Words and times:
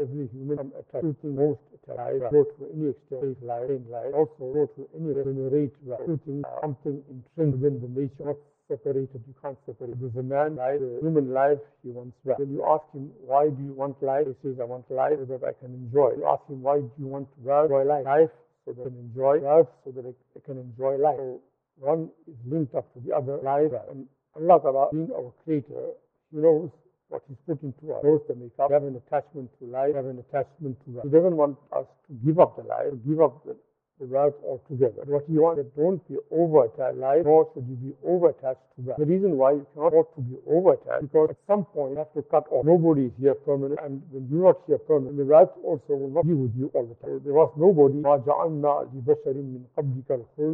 Every 0.00 0.28
human 0.32 0.72
attached 0.78 1.04
to 1.04 1.14
things 1.20 1.36
most 1.36 1.60
attached, 1.74 2.32
go 2.32 2.44
to 2.44 2.62
any 2.74 2.88
extent, 2.90 3.42
life, 3.42 3.68
in 3.68 3.84
life, 3.90 4.12
also 4.14 4.52
go 4.52 4.66
to 4.76 4.88
any 4.96 5.12
regenerate, 5.12 5.74
to 6.06 6.20
things, 6.24 6.44
something 6.62 7.02
intrinsic 7.10 7.60
within 7.60 7.80
the 7.80 7.88
nature, 8.00 8.24
not 8.24 8.36
separated, 8.68 9.20
you 9.26 9.34
can't 9.42 9.58
separate. 9.66 9.98
There's 10.00 10.16
a 10.16 10.22
man, 10.22 10.56
life, 10.56 10.80
human 11.00 11.32
life, 11.32 11.58
he 11.82 11.90
wants 11.90 12.16
that. 12.24 12.38
When 12.38 12.52
you 12.52 12.64
ask 12.64 12.84
him, 12.92 13.10
why 13.24 13.48
do 13.48 13.62
you 13.62 13.72
want 13.72 14.02
life? 14.02 14.26
He 14.26 14.34
says, 14.42 14.60
I 14.60 14.64
want 14.64 14.90
life 14.90 15.18
so 15.18 15.24
that 15.38 15.44
I 15.44 15.52
can 15.52 15.74
enjoy. 15.74 16.12
You 16.16 16.26
ask 16.28 16.44
him, 16.48 16.62
why 16.62 16.80
do 16.80 16.90
you 16.98 17.06
want 17.06 17.28
to 17.32 17.38
enjoy 17.40 17.84
life? 17.84 18.04
Life 18.04 18.30
so 18.64 18.72
that 18.72 18.82
I 18.82 18.84
can 18.84 18.98
enjoy 18.98 19.40
life, 19.40 19.66
so 19.84 19.90
that 19.92 20.04
I 20.04 20.40
can 20.44 20.58
enjoy 20.58 20.96
life. 20.96 21.16
So 21.16 21.40
one 21.80 22.10
is 22.26 22.36
linked 22.44 22.74
up 22.74 22.92
to 22.94 23.00
the 23.00 23.14
other 23.14 23.38
life. 23.42 23.72
And 23.90 24.06
Allah 24.36 24.60
Ta'ala, 24.60 24.88
being 24.92 25.10
our 25.16 25.32
creator, 25.44 25.96
He 26.30 26.36
knows 26.38 26.70
what 27.08 27.22
He's 27.28 27.38
put 27.46 27.62
into 27.62 27.92
us. 27.94 28.02
Those 28.02 28.20
that 28.28 28.38
make 28.38 28.52
up 28.58 28.70
have 28.70 28.84
an 28.84 28.96
attachment 28.96 29.50
to 29.58 29.64
life, 29.66 29.90
We 29.90 29.96
have 29.96 30.06
an 30.06 30.18
attachment 30.18 30.76
to 30.84 30.90
life. 30.90 31.04
He 31.04 31.10
doesn't 31.10 31.36
want 31.36 31.58
us 31.72 31.86
to 32.08 32.12
give 32.24 32.38
up 32.38 32.56
the 32.56 32.64
life, 32.64 32.92
give 33.06 33.20
up 33.20 33.44
the 33.44 33.56
the 34.00 34.32
altogether. 34.46 35.02
What 35.06 35.28
you 35.28 35.42
want 35.42 35.58
is 35.58 35.66
don't 35.76 35.98
be 36.08 36.16
over-attached 36.30 36.98
life, 36.98 37.24
nor 37.24 37.50
should 37.52 37.66
you 37.68 37.74
be 37.74 37.94
over-attached 38.06 38.62
to 38.76 38.82
wealth. 38.82 38.98
The 38.98 39.06
reason 39.06 39.36
why 39.36 39.52
you 39.58 39.66
cannot 39.74 39.88
afford 39.88 40.14
to 40.14 40.20
be 40.22 40.36
over-attached, 40.46 41.02
because 41.02 41.30
at 41.30 41.36
some 41.46 41.64
point 41.64 41.92
you 41.92 41.98
have 41.98 42.12
to 42.14 42.22
cut 42.22 42.46
off. 42.50 42.64
Nobody 42.64 43.06
is 43.10 43.12
here 43.18 43.34
permanent, 43.34 43.80
and 43.82 44.02
when 44.10 44.28
you're 44.30 44.44
not 44.46 44.62
here 44.66 44.78
permanent, 44.78 45.16
the 45.18 45.24
wealth 45.24 45.50
also 45.64 45.94
will 45.98 46.10
not 46.10 46.26
be 46.26 46.34
with 46.34 46.54
you 46.54 46.70
all 46.74 46.86
the 46.86 46.94
time. 47.02 47.20
There 47.24 47.34
was 47.34 47.50
nobody, 47.58 47.98
there 47.98 48.12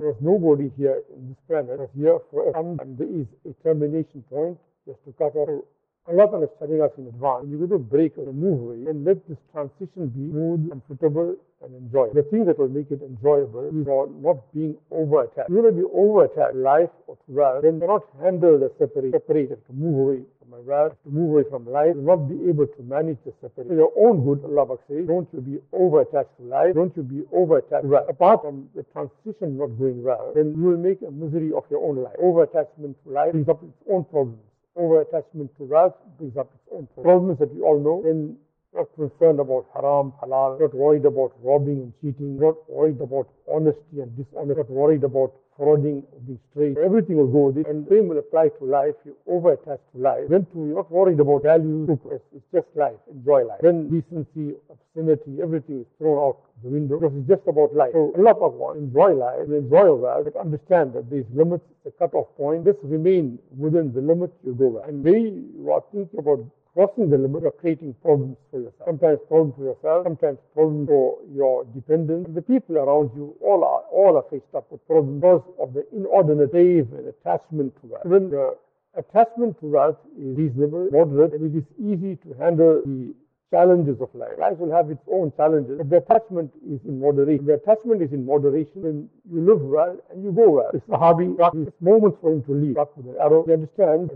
was 0.00 0.16
nobody 0.20 0.70
here 0.76 1.02
in 1.12 1.28
this 1.28 1.40
planet, 1.46 1.78
was 1.78 1.90
here 1.96 2.18
forever, 2.30 2.76
and 2.80 2.96
there 2.96 3.12
is 3.12 3.26
a 3.44 3.52
termination 3.62 4.24
point 4.30 4.58
just 4.86 5.04
to 5.04 5.12
cut 5.16 5.36
off 5.36 5.64
Allah 6.06 6.28
Ta'ala 6.28 6.44
is 6.44 6.52
telling 6.58 6.82
us 6.84 6.92
in 6.98 7.08
advance, 7.08 7.48
you're 7.48 7.64
going 7.64 7.70
to 7.70 7.78
break 7.78 8.12
or 8.18 8.28
move 8.30 8.60
away 8.60 8.92
and 8.92 9.06
let 9.08 9.26
this 9.26 9.40
transition 9.56 10.12
be 10.12 10.28
smooth, 10.28 10.68
comfortable, 10.68 11.34
and 11.64 11.72
enjoyable. 11.80 12.12
The 12.12 12.28
thing 12.28 12.44
that 12.44 12.58
will 12.58 12.68
make 12.68 12.90
it 12.90 13.00
enjoyable 13.00 13.64
is 13.64 13.72
not 13.72 14.12
being 14.52 14.76
over 14.92 15.24
attached. 15.24 15.48
You're 15.48 15.64
going 15.64 15.72
to 15.72 15.80
be 15.80 15.88
over 15.96 16.28
attached, 16.28 16.60
life 16.60 16.92
or 17.08 17.16
to 17.16 17.28
wealth, 17.32 17.64
then 17.64 17.80
cannot 17.80 18.04
handle 18.20 18.60
the 18.60 18.68
separate, 18.76 19.16
to 19.16 19.72
move 19.72 19.96
away 19.96 20.20
from 20.44 20.52
my 20.52 20.60
wealth, 20.60 20.92
to 21.04 21.08
move 21.08 21.40
away 21.40 21.44
from 21.48 21.64
life, 21.72 21.96
you'll 21.96 22.04
not 22.04 22.28
be 22.28 22.36
able 22.52 22.68
to 22.68 22.82
manage 22.84 23.16
the 23.24 23.32
separation. 23.40 23.72
For 23.72 23.80
your 23.88 23.92
own 23.96 24.20
good, 24.28 24.44
Allah 24.44 24.76
says, 24.84 25.08
don't 25.08 25.28
you 25.32 25.40
be 25.40 25.56
over 25.72 26.04
attached 26.04 26.36
to 26.36 26.44
life, 26.44 26.76
don't 26.76 26.92
you 27.00 27.02
be 27.02 27.24
over 27.32 27.64
attached 27.64 27.88
to 27.88 27.88
wealth. 27.88 28.12
Apart 28.12 28.44
from 28.44 28.68
the 28.76 28.84
transition 28.92 29.56
not 29.56 29.72
going 29.80 30.04
well, 30.04 30.36
then 30.36 30.52
you 30.52 30.68
will 30.68 30.76
make 30.76 31.00
a 31.00 31.10
misery 31.10 31.48
of 31.56 31.64
your 31.72 31.80
own 31.80 31.96
life. 32.04 32.20
Over 32.20 32.44
attachment 32.44 33.00
to 33.04 33.08
life 33.08 33.32
up 33.48 33.64
its 33.64 33.80
own 33.88 34.04
problems 34.04 34.44
over 34.76 35.02
attachment 35.02 35.50
to 35.56 35.64
wealth 35.64 35.94
brings 36.18 36.36
up 36.36 36.50
its 36.54 36.68
own 36.72 36.88
problems 37.02 37.38
that 37.38 37.54
we 37.54 37.60
all 37.62 37.78
know. 37.78 38.02
Then 38.04 38.36
not 38.74 38.88
concerned 38.96 39.38
about 39.38 39.66
haram, 39.72 40.12
halal, 40.20 40.60
not 40.60 40.74
worried 40.74 41.04
about 41.04 41.32
robbing 41.42 41.78
and 41.78 41.92
cheating, 42.00 42.38
not 42.38 42.56
worried 42.68 43.00
about 43.00 43.28
honesty 43.52 44.00
and 44.00 44.10
dishonesty, 44.16 44.58
not 44.58 44.70
worried 44.70 45.04
about 45.04 45.32
frauding 45.56 46.02
or 46.12 46.20
being. 46.56 46.76
Everything 46.82 47.16
will 47.16 47.28
go 47.28 47.50
with 47.50 47.58
it. 47.58 47.66
And 47.68 47.86
same 47.88 48.08
will 48.08 48.18
apply 48.18 48.48
to 48.48 48.64
life. 48.64 48.94
You 49.04 49.16
over 49.26 49.52
attach 49.52 49.80
to 49.94 49.98
life. 49.98 50.24
Then 50.28 50.46
to 50.52 50.66
you're 50.66 50.76
not 50.76 50.90
worried 50.90 51.20
about 51.20 51.42
values. 51.42 51.88
It's 52.34 52.44
just 52.52 52.66
life. 52.74 52.98
Enjoy 53.10 53.44
life. 53.44 53.60
Then 53.62 53.88
decency, 53.88 54.56
obscenity, 54.70 55.42
everything 55.42 55.80
is 55.80 55.86
thrown 55.98 56.18
out 56.18 56.38
the 56.62 56.70
window 56.70 56.98
because 56.98 57.16
it's 57.18 57.28
just 57.28 57.46
about 57.46 57.74
life. 57.74 57.92
So 57.92 58.12
Allah 58.16 58.34
wants 58.48 58.80
enjoy 58.80 59.14
life, 59.14 59.46
enjoy 59.48 59.94
well, 59.94 60.24
but 60.24 60.36
understand 60.36 60.94
that 60.94 61.10
these 61.10 61.24
limits, 61.34 61.64
the 61.84 61.90
cut-off 61.92 62.28
point, 62.36 62.64
just 62.64 62.78
remain 62.82 63.38
within 63.56 63.92
the 63.92 64.00
limits 64.00 64.32
you 64.44 64.54
go 64.54 64.68
well. 64.68 64.84
And 64.84 65.04
they 65.04 65.20
you 65.20 65.70
are 65.70 65.82
thinking 65.92 66.18
about 66.18 66.40
crossing 66.74 67.08
the 67.08 67.16
limit 67.16 67.46
of 67.46 67.56
creating 67.58 67.94
problems 68.02 68.36
for 68.50 68.58
yourself. 68.58 68.86
Sometimes 68.86 69.18
problems 69.28 69.54
for 69.56 69.64
yourself, 69.64 70.04
sometimes 70.04 70.38
problems 70.52 70.88
for 70.88 71.18
your 71.32 71.64
dependents. 71.72 72.28
The 72.34 72.42
people 72.42 72.76
around 72.76 73.10
you 73.14 73.34
all 73.40 73.64
are 73.64 73.82
all 73.94 74.16
are 74.18 74.26
faced 74.30 74.52
up 74.54 74.70
with 74.70 74.84
problems 74.86 75.22
because 75.22 75.42
of 75.58 75.72
the 75.72 75.86
inordinate 75.94 76.50
crave 76.50 76.92
and 76.92 77.06
attachment 77.08 77.72
to 77.80 77.86
wealth. 77.86 78.04
When 78.04 78.30
the 78.30 78.56
attachment 78.96 79.58
to 79.60 79.66
wealth 79.66 79.98
is 80.18 80.36
reasonable, 80.36 80.88
moderate, 80.90 81.32
and 81.34 81.46
it 81.46 81.56
is 81.56 81.64
easy 81.78 82.16
to 82.26 82.34
handle 82.42 82.82
the 82.84 83.14
challenges 83.50 84.00
of 84.00 84.10
life. 84.14 84.34
Life 84.38 84.58
will 84.58 84.74
have 84.74 84.90
its 84.90 85.02
own 85.10 85.32
challenges. 85.36 85.78
If 85.78 85.88
the 85.88 85.98
attachment 85.98 86.50
is 86.66 86.80
in 86.84 86.98
moderation, 86.98 87.46
the 87.46 87.54
attachment 87.54 88.02
is 88.02 88.12
in 88.12 88.26
moderation, 88.26 88.82
then 88.82 89.08
you 89.30 89.40
live 89.46 89.60
well 89.62 89.96
and 90.10 90.24
you 90.24 90.32
go 90.32 90.50
well. 90.50 90.70
It's 90.74 90.84
the 90.86 90.94
Sahabi, 90.94 91.38
it's 91.68 91.80
moments 91.80 92.18
for 92.20 92.32
him 92.32 92.42
to 92.44 92.52
leave. 92.52 92.76
With 92.96 93.06
an 93.06 93.14
arrow, 93.20 93.44
he 93.46 93.52
understands 93.52 94.10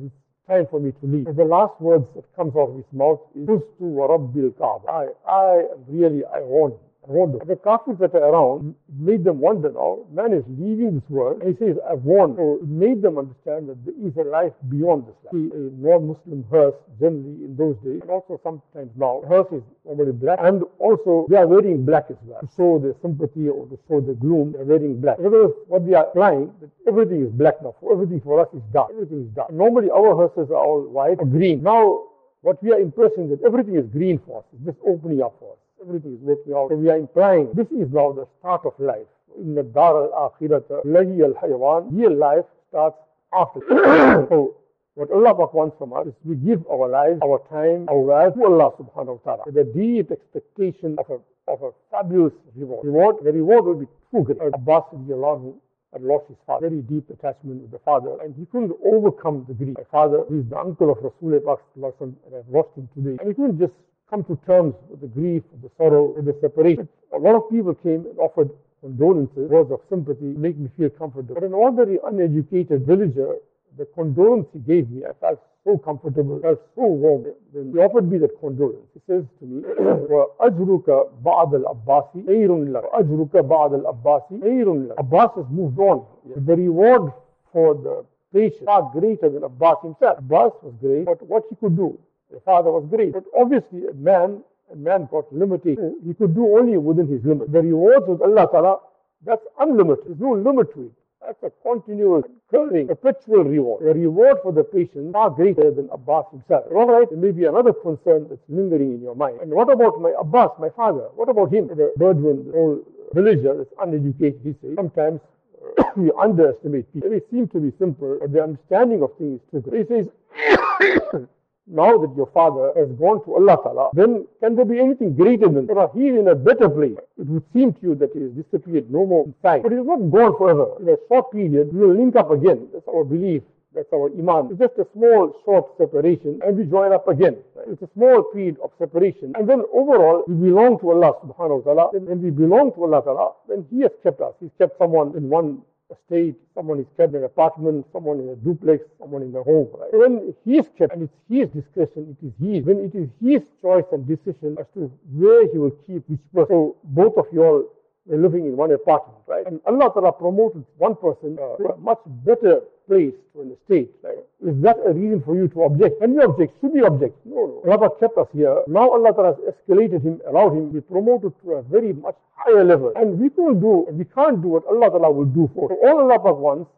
time 0.49 0.67
for 0.71 0.81
me 0.81 0.93
to 0.93 1.07
leave. 1.07 1.27
And 1.27 1.37
the 1.37 1.45
last 1.45 1.81
words 1.81 2.07
that 2.17 2.25
comes 2.35 2.55
out 2.57 2.71
of 2.71 2.77
his 2.77 2.91
mouth 2.93 3.21
is, 3.37 3.47
Fustu 3.47 3.81
wa 3.81 4.09
Rabbil 4.09 4.57
Kaaba. 4.59 4.89
I, 4.89 5.31
I 5.31 5.65
really, 5.87 6.25
I 6.25 6.41
want 6.41 6.75
wonder. 7.09 7.39
The 7.45 7.57
Kafirs 7.57 7.99
that 7.99 8.15
are 8.15 8.31
around 8.31 8.63
mm. 8.63 8.75
made 8.99 9.25
them 9.25 9.41
wonder 9.41 9.73
now, 9.73 10.05
man 10.13 10.33
is 10.33 10.45
leaving 10.49 11.01
this 11.01 11.09
world, 11.09 11.43
he 11.45 11.57
says, 11.59 11.77
I've 11.89 12.03
won. 12.03 12.37
So 12.37 12.61
made 12.67 13.03
them 13.03 13.19
understand 13.19 13.69
that 13.69 13.85
there 13.85 13.97
is 13.97 14.15
a 14.17 14.29
life 14.29 14.53
beyond 14.69 15.07
this 15.07 15.17
life. 15.25 15.33
See, 15.33 15.51
a 15.55 15.73
non-Muslim 15.81 16.45
hearse, 16.51 16.75
generally 17.01 17.45
in 17.45 17.57
those 17.57 17.77
days, 17.85 18.01
and 18.03 18.11
also 18.11 18.41
sometimes 18.43 18.93
now, 18.97 19.23
hearse 19.29 19.49
is 19.53 19.63
normally 19.85 20.13
black, 20.13 20.39
and 20.43 20.63
also 20.79 21.27
they 21.29 21.37
are 21.37 21.47
wearing 21.47 21.85
black 21.85 22.07
as 22.11 22.17
well. 22.25 22.41
To 22.41 22.49
show 22.57 22.79
their 22.79 22.95
sympathy 23.03 23.49
or 23.49 23.67
to 23.67 23.79
show 23.89 24.01
the 24.01 24.15
gloom, 24.15 24.53
they're 24.53 24.65
wearing 24.65 25.01
black. 25.01 25.17
Because 25.19 25.53
what 25.67 25.87
they 25.87 25.95
are 25.95 26.07
implying, 26.07 26.53
that 26.61 26.71
everything 26.87 27.25
is 27.25 27.33
black 27.33 27.63
now. 27.63 27.75
Everything 27.91 28.21
for 28.21 28.41
us 28.41 28.49
is 28.55 28.63
dark. 28.73 28.91
Everything 28.93 29.27
is 29.27 29.31
dark. 29.35 29.51
Normally 29.53 29.91
our 29.91 30.15
hearses 30.15 30.51
are 30.51 30.63
all 30.63 30.83
white 30.83 31.19
or 31.19 31.27
green. 31.27 31.63
Now, 31.63 32.05
what 32.43 32.63
we 32.63 32.73
are 32.73 32.79
impressing 32.79 33.29
that 33.31 33.43
everything 33.45 33.77
is 33.77 33.87
green 33.87 34.21
for 34.25 34.39
us. 34.41 34.45
It's 34.55 34.65
just 34.65 34.79
opening 34.87 35.23
up 35.23 35.35
for 35.41 35.53
us 35.53 35.59
out. 35.83 36.69
So 36.71 36.77
we 36.77 36.89
are 36.91 36.97
implying 36.97 37.51
this 37.55 37.67
is 37.69 37.89
now 37.93 38.13
the 38.13 38.27
start 38.39 38.63
of 38.65 38.75
life. 38.79 39.07
In 39.39 39.55
the 39.55 39.63
dar 39.63 39.97
al 39.97 40.33
akhirata, 40.41 40.85
lahi 40.85 41.23
al 41.23 41.35
hayawan, 41.35 41.89
real 41.93 42.17
life 42.17 42.45
starts 42.69 42.99
after. 43.33 43.61
so 44.29 44.57
what 44.95 45.11
Allah 45.13 45.35
wants 45.55 45.77
from 45.79 45.93
us 45.93 46.09
is 46.09 46.15
we 46.25 46.35
give 46.37 46.67
our 46.67 46.89
lives, 46.89 47.21
our 47.23 47.39
time, 47.51 47.87
our 47.89 48.01
wealth 48.01 48.35
to 48.35 48.45
Allah 48.45 48.71
subhanahu 48.75 49.23
wa 49.23 49.37
ta'ala. 49.37 49.43
A 49.47 49.65
deep 49.65 50.11
expectation 50.11 50.97
of 50.99 51.07
a, 51.11 51.19
of 51.53 51.63
a 51.63 51.71
fabulous 51.91 52.33
reward. 52.57 52.85
reward. 52.85 53.17
The 53.23 53.33
reward 53.33 53.65
will 53.65 53.79
be 53.79 53.87
true 54.11 54.25
great. 54.25 54.39
Abbas 54.43 54.91
had 54.91 56.03
lost 56.03 56.27
his 56.29 56.37
father, 56.47 56.69
very 56.69 56.83
deep 56.83 57.09
attachment 57.11 57.63
with 57.63 57.71
the 57.71 57.79
father, 57.79 58.19
and 58.23 58.35
he 58.35 58.45
couldn't 58.47 58.73
overcome 58.85 59.45
the 59.47 59.55
grief. 59.55 59.77
My 59.79 59.85
father, 59.91 60.25
who 60.29 60.41
is 60.41 60.47
the 60.51 60.59
uncle 60.59 60.91
of 60.91 60.99
Rasulullah, 60.99 61.59
and 61.77 62.17
I've 62.35 62.49
lost 62.51 62.77
him 62.77 62.89
today, 62.95 63.17
and 63.21 63.29
he 63.29 63.35
couldn't 63.35 63.59
just 63.59 63.73
come 64.10 64.24
to 64.26 64.38
terms 64.46 64.76
with 64.90 65.02
the 65.02 65.08
grief, 65.08 65.44
the 65.62 65.70
sorrow, 65.78 66.14
with 66.16 66.26
the 66.26 66.38
separation. 66.42 66.88
A 67.14 67.18
lot 67.18 67.36
of 67.36 67.50
people 67.50 67.74
came 67.74 68.06
and 68.06 68.18
offered 68.20 68.50
condolences, 68.82 69.50
words 69.50 69.72
of 69.72 69.80
sympathy, 69.90 70.26
make 70.26 70.58
me 70.58 70.70
feel 70.78 70.90
comfortable. 70.90 71.36
But 71.36 71.44
an 71.44 71.54
ordinary, 71.54 72.00
uneducated 72.06 72.86
villager, 72.86 73.36
the 73.78 73.86
condolence 73.96 74.48
he 74.54 74.60
gave 74.60 74.90
me, 74.90 75.04
I 75.06 75.14
felt 75.20 75.42
so 75.64 75.78
comfortable, 75.78 76.38
I 76.40 76.42
felt 76.42 76.62
so 76.76 76.86
warm. 76.86 77.26
Then 77.54 77.72
he 77.72 77.80
offered 77.80 78.12
me 78.12 78.18
that 78.20 78.40
condolence. 78.40 78.86
He 78.94 79.00
says 79.08 79.24
to 79.40 79.46
me, 79.46 79.64
وَأَجْرُكَ 79.64 80.88
بَعْدَ 81.24 81.54
الْأَبَّاسِ 81.54 82.26
خَيْرٌ 82.28 82.50
لَكَ 82.72 82.86
أَجْرُكَ 82.94 83.36
بَعْدَ 83.48 83.74
الْأَبَّاسِ 83.82 84.42
خَيْرٌ 84.42 84.68
لَكَ 84.90 84.94
Abbas 85.00 85.30
has 85.38 85.46
moved 85.50 85.80
on. 85.80 86.06
The 86.36 86.56
reward 86.56 87.14
for 87.52 87.74
the 87.76 88.06
patient 88.34 88.66
far 88.66 88.92
greater 88.94 89.30
than 89.30 89.44
Abbas 89.44 89.78
himself. 89.82 90.20
Abbas 90.20 90.52
was 90.62 90.74
great, 90.82 91.06
but 91.06 91.22
what 91.24 91.44
he 91.50 91.56
could 91.56 91.76
do, 91.78 91.98
the 92.31 92.41
father 92.41 92.71
was 92.71 92.87
great. 92.91 93.13
But 93.13 93.25
obviously, 93.37 93.87
a 93.87 93.95
man, 93.95 94.43
a 94.73 94.77
man 94.77 95.09
got 95.11 95.33
limited. 95.33 95.79
He 96.07 96.15
could 96.15 96.35
do 96.35 96.59
only 96.59 96.77
within 96.77 97.09
his 97.09 97.25
limit. 97.25 97.53
The 97.53 97.63
rewards 97.63 98.07
with 98.07 98.21
Allah 98.23 98.49
Ta'ala, 98.51 98.79
that's 99.25 99.45
unlimited. 99.59 100.05
There's 100.07 100.21
no 100.21 100.33
limit 100.33 100.73
to 100.75 100.87
it. 100.87 100.93
That's 101.21 101.43
a 101.43 101.51
continuous, 101.63 102.25
recurring, 102.53 102.87
perpetual 102.87 103.45
reward. 103.45 103.83
A 103.83 103.99
reward 103.99 104.39
for 104.43 104.53
the 104.53 104.63
patient 104.65 105.13
far 105.13 105.31
greater 105.31 105.71
than 105.71 105.89
Abbas 105.91 106.27
himself. 106.31 106.65
All 106.73 106.87
right, 106.87 107.09
there 107.11 107.19
may 107.19 107.33
be 107.33 107.45
another 107.45 107.73
concern 107.73 108.27
that's 108.31 108.41
lingering 108.49 108.95
in 108.95 109.03
your 109.03 109.17
mind. 109.17 109.41
And 109.43 109.51
what 109.51 109.71
about 109.71 110.01
my 110.01 110.15
Abbas, 110.19 110.53
my 110.61 110.71
father? 110.71 111.09
What 111.17 111.29
about 111.29 111.53
him? 111.53 111.67
The 111.67 111.93
Bedouin, 111.97 112.47
the 112.47 112.57
old 112.57 112.87
villager 113.15 113.67
uneducated, 113.81 114.41
he 114.45 114.55
says. 114.63 114.77
Sometimes 114.77 115.21
we 115.97 116.13
underestimate 116.19 116.93
people. 116.95 117.11
They 117.11 117.21
seem 117.31 117.49
to 117.49 117.61
be 117.61 117.73
simple, 117.79 118.19
but 118.21 118.33
the 118.33 118.43
understanding 118.43 119.03
of 119.03 119.11
things 119.19 119.41
is 119.53 119.63
great. 119.65 119.87
He 119.89 119.95
says, 119.95 121.27
now 121.71 121.99
that 121.99 122.15
your 122.17 122.31
father 122.33 122.73
has 122.77 122.89
gone 122.99 123.25
to 123.25 123.35
Allah 123.35 123.57
Ta'ala, 123.63 123.91
then 123.93 124.27
can 124.41 124.57
there 124.57 124.65
be 124.65 124.79
anything 124.81 125.15
greater 125.15 125.49
than 125.49 125.67
that? 125.67 125.91
He 125.95 126.09
is 126.09 126.19
in 126.19 126.29
a 126.29 126.35
better 126.35 126.69
place. 126.69 126.97
It 127.19 127.27
would 127.27 127.45
seem 127.53 127.73
to 127.75 127.81
you 127.83 127.95
that 127.97 128.11
he 128.15 128.23
has 128.23 128.33
disappeared, 128.33 128.91
no 128.91 129.07
more 129.07 129.25
inside. 129.27 129.63
But 129.63 129.73
he 129.73 129.79
is 129.79 129.87
not 129.87 130.01
gone 130.11 130.37
forever. 130.37 130.77
In 130.81 130.89
a 130.89 130.97
short 131.09 131.33
period, 131.33 131.73
we 131.73 131.81
will 131.81 131.95
link 131.95 132.17
up 132.17 132.31
again. 132.31 132.69
That's 132.73 132.89
our 132.89 133.05
belief. 133.05 133.43
That's 133.75 133.93
our 133.93 134.09
iman. 134.11 134.49
It's 134.51 134.59
just 134.59 134.79
a 134.79 134.87
small, 134.93 135.37
short 135.45 135.77
separation, 135.77 136.41
and 136.43 136.57
we 136.57 136.65
join 136.65 136.93
up 136.93 137.07
again. 137.07 137.37
It's 137.69 137.83
a 137.83 137.89
small 137.95 138.23
period 138.33 138.57
of 138.65 138.73
separation. 138.79 139.35
And 139.37 139.49
then 139.49 139.63
overall, 139.73 140.25
we 140.27 140.35
belong 140.49 140.81
to 140.81 140.91
Allah 140.91 141.13
subhanahu 141.23 141.65
wa 141.65 141.75
ta'ala. 141.75 141.91
And 141.93 142.09
when 142.09 142.23
we 142.23 142.31
belong 142.31 142.73
to 142.75 142.85
Allah 142.85 143.03
ta'ala, 143.05 143.33
then 143.47 143.67
He 143.71 143.83
has 143.83 143.93
kept 144.03 144.21
us. 144.21 144.33
He's 144.41 144.51
kept 144.59 144.79
someone 144.79 145.15
in 145.17 145.29
one 145.29 145.63
estate, 145.91 146.37
someone 146.55 146.81
is 146.81 146.87
kept 146.97 147.15
in 147.15 147.19
an 147.19 147.25
apartment, 147.25 147.87
someone 147.93 148.21
in 148.21 148.29
a 148.29 148.37
duplex, 148.37 148.85
someone 148.99 149.23
in 149.23 149.35
a 149.35 149.43
home. 149.43 149.69
Right? 149.73 149.93
When 149.93 150.35
he 150.45 150.59
is 150.59 150.69
kept, 150.77 150.93
and 150.93 151.03
it's 151.03 151.15
his 151.29 151.49
discretion, 151.51 152.17
it 152.21 152.27
is 152.27 152.33
his. 152.41 152.65
When 152.65 152.79
it 152.85 152.95
is 152.95 153.09
his 153.21 153.43
choice 153.63 153.85
and 153.93 154.07
decision 154.07 154.57
as 154.59 154.67
to 154.75 154.91
where 155.13 155.51
he 155.51 155.59
will 155.59 155.77
keep 155.87 156.09
which 156.09 156.21
person. 156.35 156.49
So 156.49 156.77
both 156.85 157.17
of 157.17 157.27
you 157.33 157.43
all 157.45 157.65
were 158.09 158.17
living 158.17 158.47
in 158.47 158.57
one 158.57 158.73
apartment, 158.73 159.19
right? 159.27 159.47
And 159.47 159.61
Allah 159.67 159.93
Ta'ala 159.93 160.13
promoted 160.13 160.65
one 160.77 160.97
person 160.97 161.39
uh, 161.39 161.57
to 161.57 161.75
a 161.75 161.77
much 161.77 162.01
better 162.25 162.61
place 162.87 163.13
to 163.35 163.43
an 163.43 163.53
estate. 163.53 163.93
Right? 164.03 164.19
Is 164.47 164.57
that 164.63 164.77
a 164.87 164.93
reason 164.93 165.23
for 165.25 165.37
you 165.37 165.49
to 165.49 165.63
object? 165.65 166.01
Can 166.01 166.15
you 166.15 166.23
object? 166.23 166.55
Should 166.61 166.75
you 166.75 166.87
object? 166.87 167.15
No, 167.25 167.61
no. 167.65 167.71
Allah 167.71 167.91
kept 168.01 168.17
us 168.17 168.29
here. 168.33 168.63
Now 168.67 168.91
Allah 168.91 169.13
Ta'ala 169.13 169.37
has 169.37 169.55
escalated 169.55 170.03
him, 170.03 170.21
allowed 170.27 170.57
him 170.57 170.69
to 170.69 170.75
be 170.75 170.81
promoted 170.81 171.33
to 171.45 171.53
a 171.53 171.63
very 171.63 171.93
much 171.93 172.17
higher 172.35 172.65
level. 172.65 172.93
And 172.97 173.21
we 173.21 173.29
can't 173.31 173.61
do, 173.61 173.87
we 173.93 174.05
can't 174.05 174.41
do 174.43 174.49
what 174.49 174.67
Allah 174.67 174.91
Ta'ala 174.91 175.11
will 175.11 175.27
do 175.29 175.51
for 175.55 175.71
us. 175.71 175.79
So 175.83 175.89
all 175.89 176.11
Allah 176.11 176.33
wants, 176.35 176.71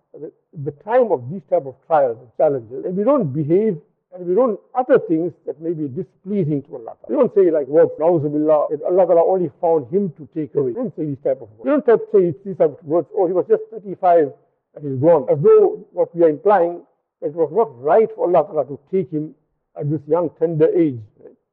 the 0.53 0.73
time 0.83 1.13
of 1.13 1.31
these 1.31 1.43
type 1.49 1.67
of 1.67 1.77
trials 1.87 2.19
and 2.19 2.29
challenges, 2.37 2.85
and 2.85 2.97
we 2.97 3.05
don't 3.05 3.33
behave 3.33 3.79
and 4.13 4.27
we 4.27 4.35
don't 4.35 4.59
utter 4.75 4.99
things 5.09 5.33
that 5.47 5.61
may 5.61 5.73
be 5.73 5.87
displeasing 5.87 6.63
to 6.63 6.77
Allah. 6.77 6.97
We 7.09 7.15
don't 7.15 7.33
say 7.35 7.51
like 7.51 7.69
words, 7.69 7.93
Nauzubillah, 7.99 8.71
that 8.71 8.83
Allah 8.83 9.25
only 9.25 9.51
found 9.61 9.87
him 9.93 10.13
to 10.19 10.29
take 10.35 10.55
away. 10.55 10.73
We 10.73 10.75
don't 10.75 10.97
say 10.97 11.07
these 11.07 11.23
type 11.23 11.41
of 11.41 11.49
words. 11.55 11.63
We 11.63 11.71
don't 11.71 11.87
say 12.13 12.35
these 12.45 12.59
type 12.59 12.75
of 12.79 12.85
words, 12.85 13.07
oh, 13.17 13.27
he 13.27 13.33
was 13.33 13.47
just 13.49 13.63
35 13.71 14.33
and 14.75 14.85
he's 14.85 15.01
gone. 15.01 15.27
As 15.31 15.39
though 15.41 15.87
what 15.93 16.15
we 16.15 16.25
are 16.25 16.29
implying, 16.29 16.83
it 17.23 17.35
was 17.35 17.51
not 17.53 17.71
right 17.81 18.09
for 18.17 18.27
Allah 18.27 18.67
to 18.67 18.79
take 18.91 19.11
him 19.11 19.35
at 19.79 19.89
this 19.89 20.01
young, 20.09 20.31
tender 20.39 20.67
age. 20.75 20.99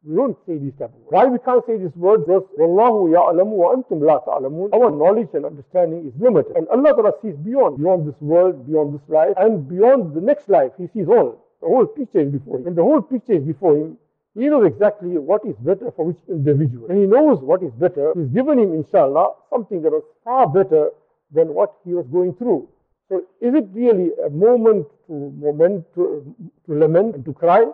We 0.03 0.15
don't 0.15 0.37
say 0.47 0.57
these 0.57 0.73
type 0.79 0.89
of 0.89 1.01
words. 1.05 1.11
Why 1.11 1.25
we 1.25 1.37
can't 1.39 1.63
say 1.67 1.77
these 1.77 1.95
words? 1.95 2.23
Because 2.25 2.47
Wallahu 2.57 3.11
ya'alamu 3.13 3.53
wa 3.53 3.75
antum 3.75 4.01
la 4.01 4.19
ta'alamun. 4.19 4.73
Our 4.73 4.89
knowledge 4.89 5.29
and 5.33 5.45
understanding 5.45 6.07
is 6.07 6.13
limited. 6.19 6.55
And 6.55 6.67
Allah 6.69 7.11
sees 7.21 7.35
beyond, 7.35 7.77
beyond 7.77 8.07
this 8.07 8.19
world, 8.21 8.65
beyond 8.65 8.95
this 8.95 9.07
life, 9.09 9.33
and 9.37 9.67
beyond 9.67 10.15
the 10.15 10.21
next 10.21 10.49
life. 10.49 10.71
He 10.77 10.87
sees 10.93 11.07
all. 11.07 11.43
The 11.61 11.67
whole 11.67 11.85
picture 11.85 12.19
is 12.19 12.31
before 12.31 12.57
him. 12.57 12.67
And 12.67 12.75
the 12.75 12.83
whole 12.83 13.01
picture 13.01 13.33
is 13.33 13.43
before 13.43 13.75
him. 13.75 13.97
He 14.35 14.47
knows 14.47 14.67
exactly 14.67 15.17
what 15.17 15.43
is 15.45 15.55
better 15.57 15.91
for 15.95 16.05
which 16.05 16.19
individual. 16.29 16.87
And 16.89 16.99
he 16.99 17.07
knows 17.07 17.39
what 17.39 17.63
is 17.63 17.71
better. 17.73 18.13
He's 18.15 18.27
given 18.27 18.59
him, 18.59 18.73
inshallah, 18.73 19.33
something 19.49 19.81
that 19.81 19.91
was 19.91 20.03
far 20.23 20.47
better 20.47 20.91
than 21.31 21.53
what 21.53 21.73
he 21.83 21.93
was 21.93 22.05
going 22.07 22.35
through. 22.35 22.69
So 23.09 23.23
is 23.41 23.55
it 23.55 23.67
really 23.73 24.11
a 24.25 24.29
moment 24.29 24.85
to 25.07 25.13
moment 25.13 25.85
to, 25.95 26.35
to 26.65 26.73
lament 26.73 27.15
and 27.15 27.25
to 27.25 27.33
cry? 27.33 27.65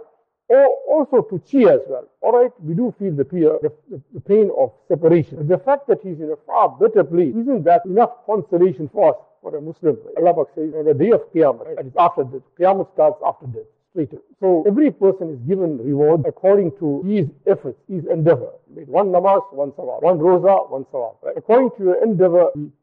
Or 0.47 0.68
also 0.89 1.21
to 1.21 1.39
cheer 1.39 1.71
as 1.71 1.81
well. 1.88 2.07
All 2.21 2.39
right, 2.39 2.51
we 2.62 2.75
do 2.75 2.94
feel 3.00 3.13
the 3.15 3.25
fear, 3.25 3.57
the, 3.62 3.71
the, 4.13 4.19
pain 4.19 4.51
of 4.57 4.74
separation. 4.88 5.47
The 5.47 5.57
fact 5.57 5.88
that 5.88 6.00
he's 6.03 6.19
in 6.19 6.31
a 6.31 6.35
far 6.45 6.69
better 6.69 7.03
place, 7.03 7.33
isn't 7.33 7.63
that 7.63 7.85
enough 7.85 8.12
consolation 8.25 8.89
for 8.89 9.15
us, 9.15 9.15
for 9.44 9.56
a 9.56 9.62
Muslim? 9.62 9.98
Allah 10.18 10.45
says 10.56 10.74
on 10.75 10.86
the 10.86 10.94
day 10.95 11.12
of 11.12 11.22
Qiyamah, 11.31 11.78
and 11.78 11.88
it's 11.88 11.98
after 12.00 12.24
death. 12.24 12.42
Qiyamah 12.57 12.88
starts 12.94 13.22
after 13.24 13.45
death. 13.48 13.69
Straight. 13.92 14.10
So 14.40 14.63
every 14.66 14.90
person 14.90 15.30
is 15.30 15.40
given 15.48 15.78
reward 15.78 16.25
according 16.25 16.72
to 16.80 17.04
his 17.04 17.28
efforts, 17.45 17.78
his 17.88 18.04
endeavor. 18.06 18.50
One 18.88 19.10
namaz, 19.10 19.44
one 19.54 19.72
sawab. 19.74 20.01
One 20.01 20.18
roza, 20.18 20.68
one 20.72 20.86
sawab. 20.86 21.18
Right? 21.22 21.38
According 21.38 21.72
to 21.78 21.84
your 21.84 22.04
endeavor, 22.04 22.50
you 22.56 22.74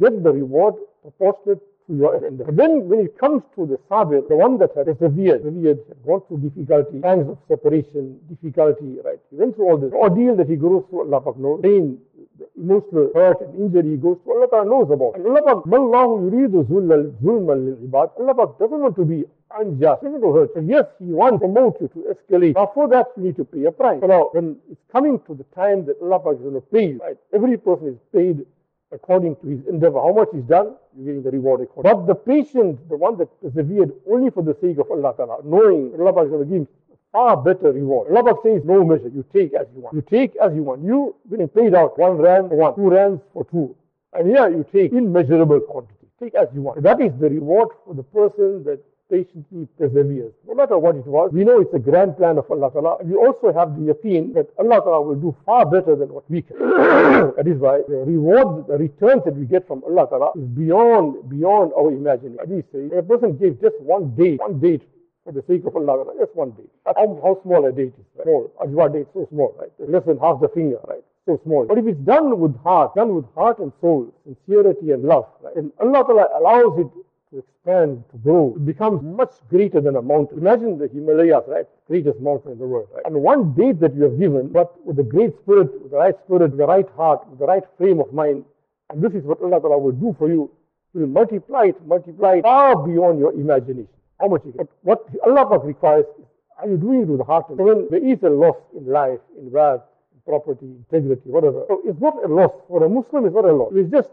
get 0.00 0.22
the 0.24 0.32
reward 0.32 0.74
proportionate 1.02 1.62
Then 1.88 2.88
when 2.88 3.00
it 3.00 3.16
comes 3.16 3.42
to 3.54 3.64
the 3.66 3.78
sabir, 3.88 4.26
the 4.28 4.36
one 4.36 4.58
that 4.58 4.74
has 4.74 4.86
persevered, 4.86 5.42
persevered, 5.42 5.78
gone 6.04 6.22
through 6.26 6.38
difficulty, 6.50 7.00
times 7.00 7.28
of 7.28 7.38
separation, 7.46 8.18
difficulty, 8.28 8.98
right? 9.04 9.20
He 9.30 9.36
went 9.36 9.54
through 9.54 9.70
all 9.70 9.78
this 9.78 9.92
ordeal 9.92 10.34
that 10.36 10.48
he 10.48 10.56
goes 10.56 10.82
through, 10.90 11.12
Allah 11.14 11.22
knows, 11.38 11.60
pain, 11.62 11.98
the 12.38 12.46
emotional 12.60 13.10
hurt 13.14 13.40
and 13.40 13.54
injury 13.54 13.90
he 13.92 13.96
goes 13.96 14.18
through, 14.24 14.34
Allah 14.34 14.48
Ta'ala 14.50 14.66
knows 14.66 14.90
about. 14.90 15.14
And 15.14 15.26
Allah 15.26 15.42
Ta'ala, 15.46 15.62
Mallahu 15.62 16.26
yuridu 16.26 16.66
zulman 16.66 17.14
lil-ibad. 17.22 18.10
Allah 18.18 18.54
doesn't 18.58 18.80
want 18.80 18.96
to 18.96 19.04
be 19.04 19.24
unjust, 19.54 20.02
doesn't 20.02 20.20
want 20.20 20.34
to 20.34 20.40
hurt. 20.40 20.56
And 20.56 20.68
yes, 20.68 20.84
He 20.98 21.12
wants 21.12 21.36
to 21.36 21.46
promote 21.46 21.80
you 21.80 21.88
to 21.88 22.14
escalate. 22.14 22.54
Now 22.56 22.72
for 22.74 22.88
that, 22.88 23.06
you 23.16 23.24
need 23.24 23.36
to 23.36 23.44
pay 23.44 23.64
a 23.64 23.70
price. 23.70 24.00
So 24.00 24.06
now, 24.06 24.30
when 24.32 24.56
it's 24.70 24.80
coming 24.90 25.20
to 25.26 25.34
the 25.34 25.44
time 25.54 25.86
that 25.86 26.02
Allah 26.02 26.18
Ta'ala 26.18 26.34
is 26.34 26.42
going 26.42 26.54
to 26.54 26.60
pay 26.60 26.86
you, 26.88 26.98
right? 26.98 27.16
Every 27.32 27.56
person 27.56 27.94
is 27.94 28.00
paid 28.12 28.44
according 28.92 29.36
to 29.36 29.46
his 29.46 29.66
endeavor. 29.66 29.98
How 29.98 30.12
much 30.12 30.28
he's 30.32 30.44
done, 30.44 30.76
you're 30.96 31.06
getting 31.06 31.22
the 31.22 31.30
reward 31.30 31.60
according. 31.60 31.92
But 31.92 32.06
the 32.06 32.14
patient, 32.14 32.88
the 32.88 32.96
one 32.96 33.18
that 33.18 33.28
persevered 33.40 33.92
only 34.10 34.30
for 34.30 34.42
the 34.42 34.56
sake 34.60 34.78
of 34.78 34.90
Allah 34.90 35.14
Ta'ala, 35.16 35.38
knowing 35.44 35.92
Allah 35.98 36.24
is 36.24 36.30
going 36.30 36.44
to 36.44 36.50
give 36.50 36.58
him 36.62 36.68
far 37.12 37.36
better 37.36 37.72
reward. 37.72 38.14
Allah 38.14 38.34
says 38.42 38.62
no 38.64 38.84
measure. 38.84 39.08
You 39.08 39.24
take 39.32 39.54
as 39.54 39.66
you 39.74 39.82
want. 39.82 39.94
You 39.94 40.02
take 40.02 40.36
as 40.36 40.54
you 40.54 40.62
want. 40.62 40.82
You 40.84 41.16
getting 41.30 41.48
paid 41.48 41.74
out 41.74 41.98
one 41.98 42.16
rand 42.18 42.50
for 42.50 42.56
one, 42.56 42.74
two 42.74 42.90
rands 42.90 43.22
for 43.32 43.44
two. 43.46 43.74
And 44.12 44.28
here 44.28 44.48
you 44.48 44.64
take 44.72 44.92
immeasurable 44.92 45.60
quantity. 45.60 46.06
Take 46.20 46.34
as 46.34 46.48
you 46.54 46.62
want. 46.62 46.82
That 46.82 47.00
is 47.00 47.12
the 47.20 47.28
reward 47.28 47.68
for 47.84 47.94
the 47.94 48.02
person 48.02 48.64
that 48.64 48.80
patiently 49.10 49.68
perseveres. 49.78 50.32
No 50.46 50.54
matter 50.54 50.78
what 50.78 50.96
it 50.96 51.06
was, 51.06 51.30
we 51.32 51.44
know 51.44 51.60
it's 51.60 51.72
a 51.74 51.78
grand 51.78 52.16
plan 52.16 52.38
of 52.38 52.50
Allah 52.50 52.70
Ta'ala. 52.72 52.96
We 53.04 53.14
also 53.14 53.52
have 53.52 53.76
the 53.78 53.92
yaqeen 53.94 54.34
that 54.34 54.48
Allah 54.58 54.80
Ta'ala 54.82 55.02
will 55.02 55.14
do 55.16 55.36
far 55.44 55.64
better 55.66 55.94
than 55.96 56.12
what 56.12 56.28
we 56.30 56.42
can. 56.42 56.58
that 57.38 57.46
is 57.46 57.58
why 57.58 57.82
the 57.88 58.02
reward, 58.06 58.66
the 58.68 58.78
returns 58.78 59.22
that 59.24 59.36
we 59.36 59.46
get 59.46 59.66
from 59.66 59.82
Allah 59.84 60.06
Ta'ala 60.08 60.30
is 60.36 60.48
beyond, 60.50 61.28
beyond 61.30 61.72
our 61.78 61.92
imagining. 61.92 62.38
Hadith 62.40 62.66
says, 62.72 62.90
a 62.96 63.02
person 63.02 63.36
gives 63.36 63.60
just 63.60 63.78
one 63.80 64.14
day, 64.16 64.36
one 64.36 64.58
date 64.58 64.82
for 65.24 65.32
the 65.32 65.42
sake 65.46 65.64
of 65.66 65.74
Allah, 65.76 66.04
just 66.18 66.34
one 66.34 66.50
date. 66.52 66.70
How, 66.84 66.94
how 67.22 67.38
small 67.42 67.66
a 67.66 67.72
date 67.72 67.94
is, 67.98 68.06
right? 68.16 68.24
Small. 68.24 68.50
Ajwa 68.62 68.92
date, 68.92 69.06
so 69.14 69.26
small, 69.30 69.54
right? 69.58 69.70
Less 69.78 70.04
than 70.06 70.18
half 70.18 70.40
the 70.40 70.48
finger, 70.48 70.78
right? 70.88 71.02
So 71.26 71.40
small. 71.44 71.66
But 71.66 71.78
if 71.78 71.86
it's 71.86 71.98
done 72.06 72.38
with 72.38 72.54
heart, 72.62 72.94
done 72.94 73.14
with 73.14 73.26
heart 73.34 73.58
and 73.58 73.72
soul, 73.80 74.14
sincerity 74.24 74.92
and 74.92 75.02
love, 75.02 75.26
right? 75.42 75.56
And 75.56 75.72
Allah 75.80 76.04
Ta'ala 76.06 76.26
allows 76.38 76.78
it 76.78 76.86
to 77.30 77.38
expand, 77.38 78.04
to 78.12 78.18
grow. 78.18 78.54
It 78.56 78.64
becomes 78.64 79.02
much 79.02 79.34
greater 79.48 79.80
than 79.80 79.96
a 79.96 80.02
mountain. 80.02 80.38
Imagine 80.38 80.78
the 80.78 80.88
Himalayas, 80.88 81.44
right? 81.48 81.66
Greatest 81.88 82.20
mountain 82.20 82.52
in 82.52 82.58
the 82.58 82.66
world, 82.66 82.88
right? 82.94 83.04
And 83.04 83.16
one 83.22 83.52
date 83.54 83.80
that 83.80 83.94
you 83.94 84.04
have 84.04 84.18
given, 84.18 84.48
but 84.48 84.84
with 84.86 84.96
the 84.96 85.02
great 85.02 85.36
spirit, 85.42 85.72
with 85.82 85.90
the 85.90 85.96
right 85.96 86.14
spirit, 86.24 86.50
with 86.50 86.58
the 86.58 86.66
right 86.66 86.88
heart, 86.96 87.28
with 87.28 87.38
the 87.38 87.46
right 87.46 87.64
frame 87.76 88.00
of 88.00 88.12
mind, 88.12 88.44
and 88.90 89.02
this 89.02 89.12
is 89.12 89.24
what 89.24 89.40
Allah 89.42 89.60
Ta'ala 89.60 89.78
will 89.78 89.92
do 89.92 90.14
for 90.18 90.28
you. 90.28 90.50
Will 90.94 91.08
multiply 91.08 91.64
it, 91.66 91.86
multiply 91.86 92.36
it 92.36 92.42
far 92.42 92.76
beyond 92.76 93.18
your 93.18 93.32
imagination. 93.32 93.88
How 94.18 94.28
much 94.28 94.42
you 94.46 94.52
get. 94.52 94.68
But 94.82 95.04
what 95.20 95.26
Allah 95.26 95.58
requires 95.58 96.06
is, 96.18 96.24
are 96.58 96.68
you 96.68 96.78
doing 96.78 97.02
it 97.02 97.08
with 97.08 97.18
the 97.18 97.24
heart? 97.24 97.46
So 97.48 97.54
when 97.54 97.88
there 97.90 98.02
is 98.02 98.22
a 98.22 98.30
loss 98.30 98.56
in 98.74 98.86
life, 98.86 99.20
in 99.38 99.50
wealth, 99.50 99.82
in 100.14 100.20
property, 100.24 100.64
integrity, 100.64 101.28
whatever, 101.28 101.64
so 101.68 101.82
it's 101.84 102.00
not 102.00 102.24
a 102.24 102.28
loss. 102.28 102.52
For 102.68 102.82
a 102.82 102.88
Muslim, 102.88 103.26
it's 103.26 103.34
not 103.34 103.44
a 103.44 103.52
loss. 103.52 103.72
It's 103.74 103.90
just 103.90 104.08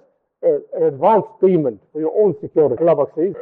advance 0.80 1.25
payment 1.40 1.80
for 1.92 2.00
your 2.00 2.14
own 2.16 2.34
security. 2.40 2.76
Allah 2.80 3.06
says, 3.16 3.34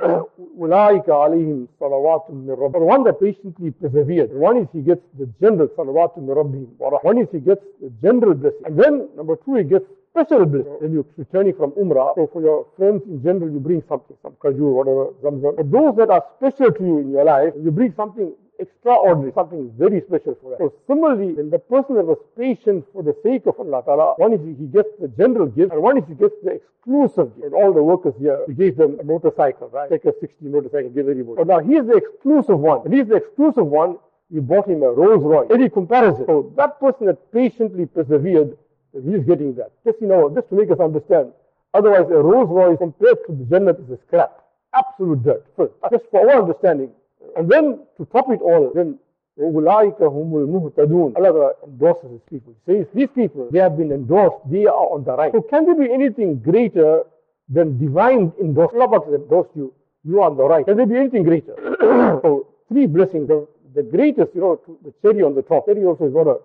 أُولَٰئِكَ 0.58 1.06
عَلَيْهِمْ 1.08 1.68
صَلَوَاتٌ 1.80 2.30
مِّن 2.30 2.56
رَبِّهِمْ 2.56 2.72
The 2.72 2.78
one 2.78 3.04
that 3.04 3.20
patiently 3.20 3.70
persevered. 3.70 4.32
One 4.32 4.56
is 4.56 4.68
he 4.72 4.80
gets 4.80 5.02
the 5.18 5.26
general 5.40 5.68
salawat 5.68 6.16
min 6.16 6.34
rabbihim. 6.34 6.68
One 6.78 7.18
is 7.18 7.28
he 7.32 7.40
gets 7.40 7.60
the 7.82 7.90
general 8.02 8.34
blessing. 8.34 8.62
And 8.64 8.78
then, 8.78 9.08
number 9.14 9.36
two, 9.44 9.56
he 9.56 9.64
gets 9.64 9.84
special 10.10 10.46
blessing. 10.46 10.76
When 10.80 10.92
you're 10.92 11.04
returning 11.18 11.54
from 11.54 11.72
Umrah, 11.72 12.14
so 12.14 12.30
for 12.32 12.40
your 12.40 12.66
friends 12.76 13.02
in 13.06 13.22
general, 13.22 13.50
you 13.50 13.60
bring 13.60 13.82
something, 13.88 14.16
some 14.22 14.32
kajur, 14.42 14.72
whatever, 14.72 15.12
zamzam. 15.22 15.56
But 15.56 15.70
those 15.70 15.96
that 15.96 16.08
are 16.08 16.24
special 16.38 16.72
to 16.72 16.82
you 16.82 16.98
in 16.98 17.10
your 17.10 17.24
life, 17.24 17.52
you 17.62 17.70
bring 17.70 17.92
something 17.94 18.32
extraordinary, 18.61 19.31
something 19.33 19.71
very 19.77 20.01
special 20.01 20.37
for 20.41 20.53
us. 20.53 20.59
So 20.59 20.73
similarly, 20.87 21.33
when 21.33 21.49
the 21.49 21.59
person 21.59 21.95
that 21.95 22.05
was 22.05 22.17
patient 22.37 22.85
for 22.93 23.03
the 23.03 23.15
sake 23.23 23.45
of 23.47 23.59
Allah 23.59 23.81
Ta'ala, 23.83 24.13
one 24.17 24.33
is 24.33 24.41
he 24.45 24.67
gets 24.67 24.89
the 24.99 25.07
general 25.09 25.47
gift, 25.47 25.73
and 25.73 25.81
one 25.81 25.97
is 25.97 26.03
he 26.07 26.15
gets 26.15 26.35
the 26.43 26.61
exclusive 26.61 27.35
gift. 27.35 27.47
And 27.47 27.53
all 27.53 27.73
the 27.73 27.83
workers 27.83 28.13
here, 28.19 28.39
he 28.47 28.53
gave 28.53 28.77
them 28.77 28.99
a 28.99 29.03
motorcycle, 29.03 29.69
right? 29.69 29.89
Take 29.89 30.05
a 30.05 30.13
60 30.19 30.45
motorcycle, 30.45 30.89
give 30.89 31.09
everybody. 31.09 31.37
But 31.37 31.47
now 31.47 31.59
he's 31.59 31.85
the 31.85 31.97
exclusive 31.97 32.59
one. 32.59 32.81
And 32.85 32.93
he's 32.93 33.07
the 33.07 33.17
exclusive 33.17 33.65
one, 33.65 33.97
you 34.29 34.41
bought 34.41 34.69
him 34.69 34.81
a 34.83 34.89
Rolls 34.89 35.23
Royce. 35.23 35.49
Any 35.51 35.69
comparison. 35.69 36.25
So 36.25 36.53
that 36.55 36.79
person 36.79 37.07
that 37.07 37.31
patiently 37.33 37.85
persevered, 37.85 38.57
he's 38.93 39.23
getting 39.25 39.55
that. 39.55 39.71
Just, 39.83 39.99
you 39.99 40.07
know, 40.07 40.31
just 40.33 40.47
to 40.49 40.55
make 40.55 40.71
us 40.71 40.79
understand. 40.79 41.33
Otherwise, 41.73 42.07
a 42.09 42.21
Rolls 42.21 42.49
Royce 42.49 42.77
compared 42.77 43.17
to 43.27 43.33
the 43.33 43.43
Jannah 43.45 43.71
is 43.71 43.89
a 43.89 43.97
scrap. 44.07 44.37
Absolute 44.73 45.23
dirt. 45.23 45.45
First, 45.57 45.73
just 45.91 46.05
for 46.11 46.29
our 46.31 46.41
understanding. 46.43 46.91
And 47.36 47.50
then 47.50 47.80
to 47.96 48.04
top 48.06 48.30
it 48.30 48.40
all, 48.40 48.72
then 48.74 48.98
أُولَٰئِكَ 49.38 49.98
هُمُ 50.00 50.32
الْمُهْتَدُونَ 50.32 51.16
Allah 51.16 51.52
endorses 51.66 52.10
these 52.10 52.20
people. 52.30 52.54
He 52.66 52.72
says, 52.72 52.86
these 52.94 53.08
people, 53.14 53.48
they 53.50 53.58
have 53.58 53.76
been 53.76 53.92
endorsed, 53.92 54.36
they 54.50 54.64
are 54.64 54.72
on 54.72 55.04
the 55.04 55.14
right. 55.14 55.32
So 55.32 55.42
can 55.42 55.66
there 55.66 55.74
be 55.74 55.92
anything 55.92 56.38
greater 56.38 57.02
than 57.50 57.78
divine 57.78 58.32
endorsement? 58.40 58.90
Allah 58.90 59.04
has 59.04 59.14
endorsed 59.14 59.50
you, 59.54 59.74
you 60.04 60.22
are 60.22 60.30
on 60.30 60.36
the 60.38 60.44
right. 60.44 60.64
Can 60.64 60.78
there 60.78 60.86
be 60.86 60.96
anything 60.96 61.24
greater? 61.24 61.54
so 62.22 62.48
three 62.68 62.86
blessings, 62.86 63.28
the, 63.28 63.46
the 63.74 63.82
greatest, 63.82 64.34
you 64.34 64.40
know, 64.40 64.58
the 64.82 64.92
cherry 65.02 65.22
on 65.22 65.34
the 65.34 65.42
top. 65.42 65.66
Cherry 65.66 65.84
also 65.84 66.06
is 66.06 66.14
not 66.14 66.26
a, 66.26 66.36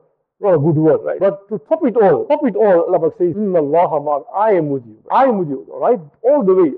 not 0.42 0.56
a 0.56 0.60
good 0.60 0.76
word, 0.76 1.00
right? 1.06 1.20
But 1.20 1.48
to 1.48 1.60
top 1.70 1.86
it 1.86 1.96
all, 1.96 2.26
top 2.26 2.46
it 2.46 2.58
all, 2.58 2.94
Allah 2.94 3.12
says, 3.18 3.36
Inna 3.38 3.60
Allah 3.60 4.24
I 4.36 4.52
am 4.52 4.70
with 4.70 4.86
you. 4.86 4.98
I 5.10 5.26
am 5.26 5.38
with 5.38 5.48
you, 5.48 5.66
all 5.72 5.80
right? 5.80 6.00
All 6.24 6.44
the 6.44 6.56
way. 6.56 6.72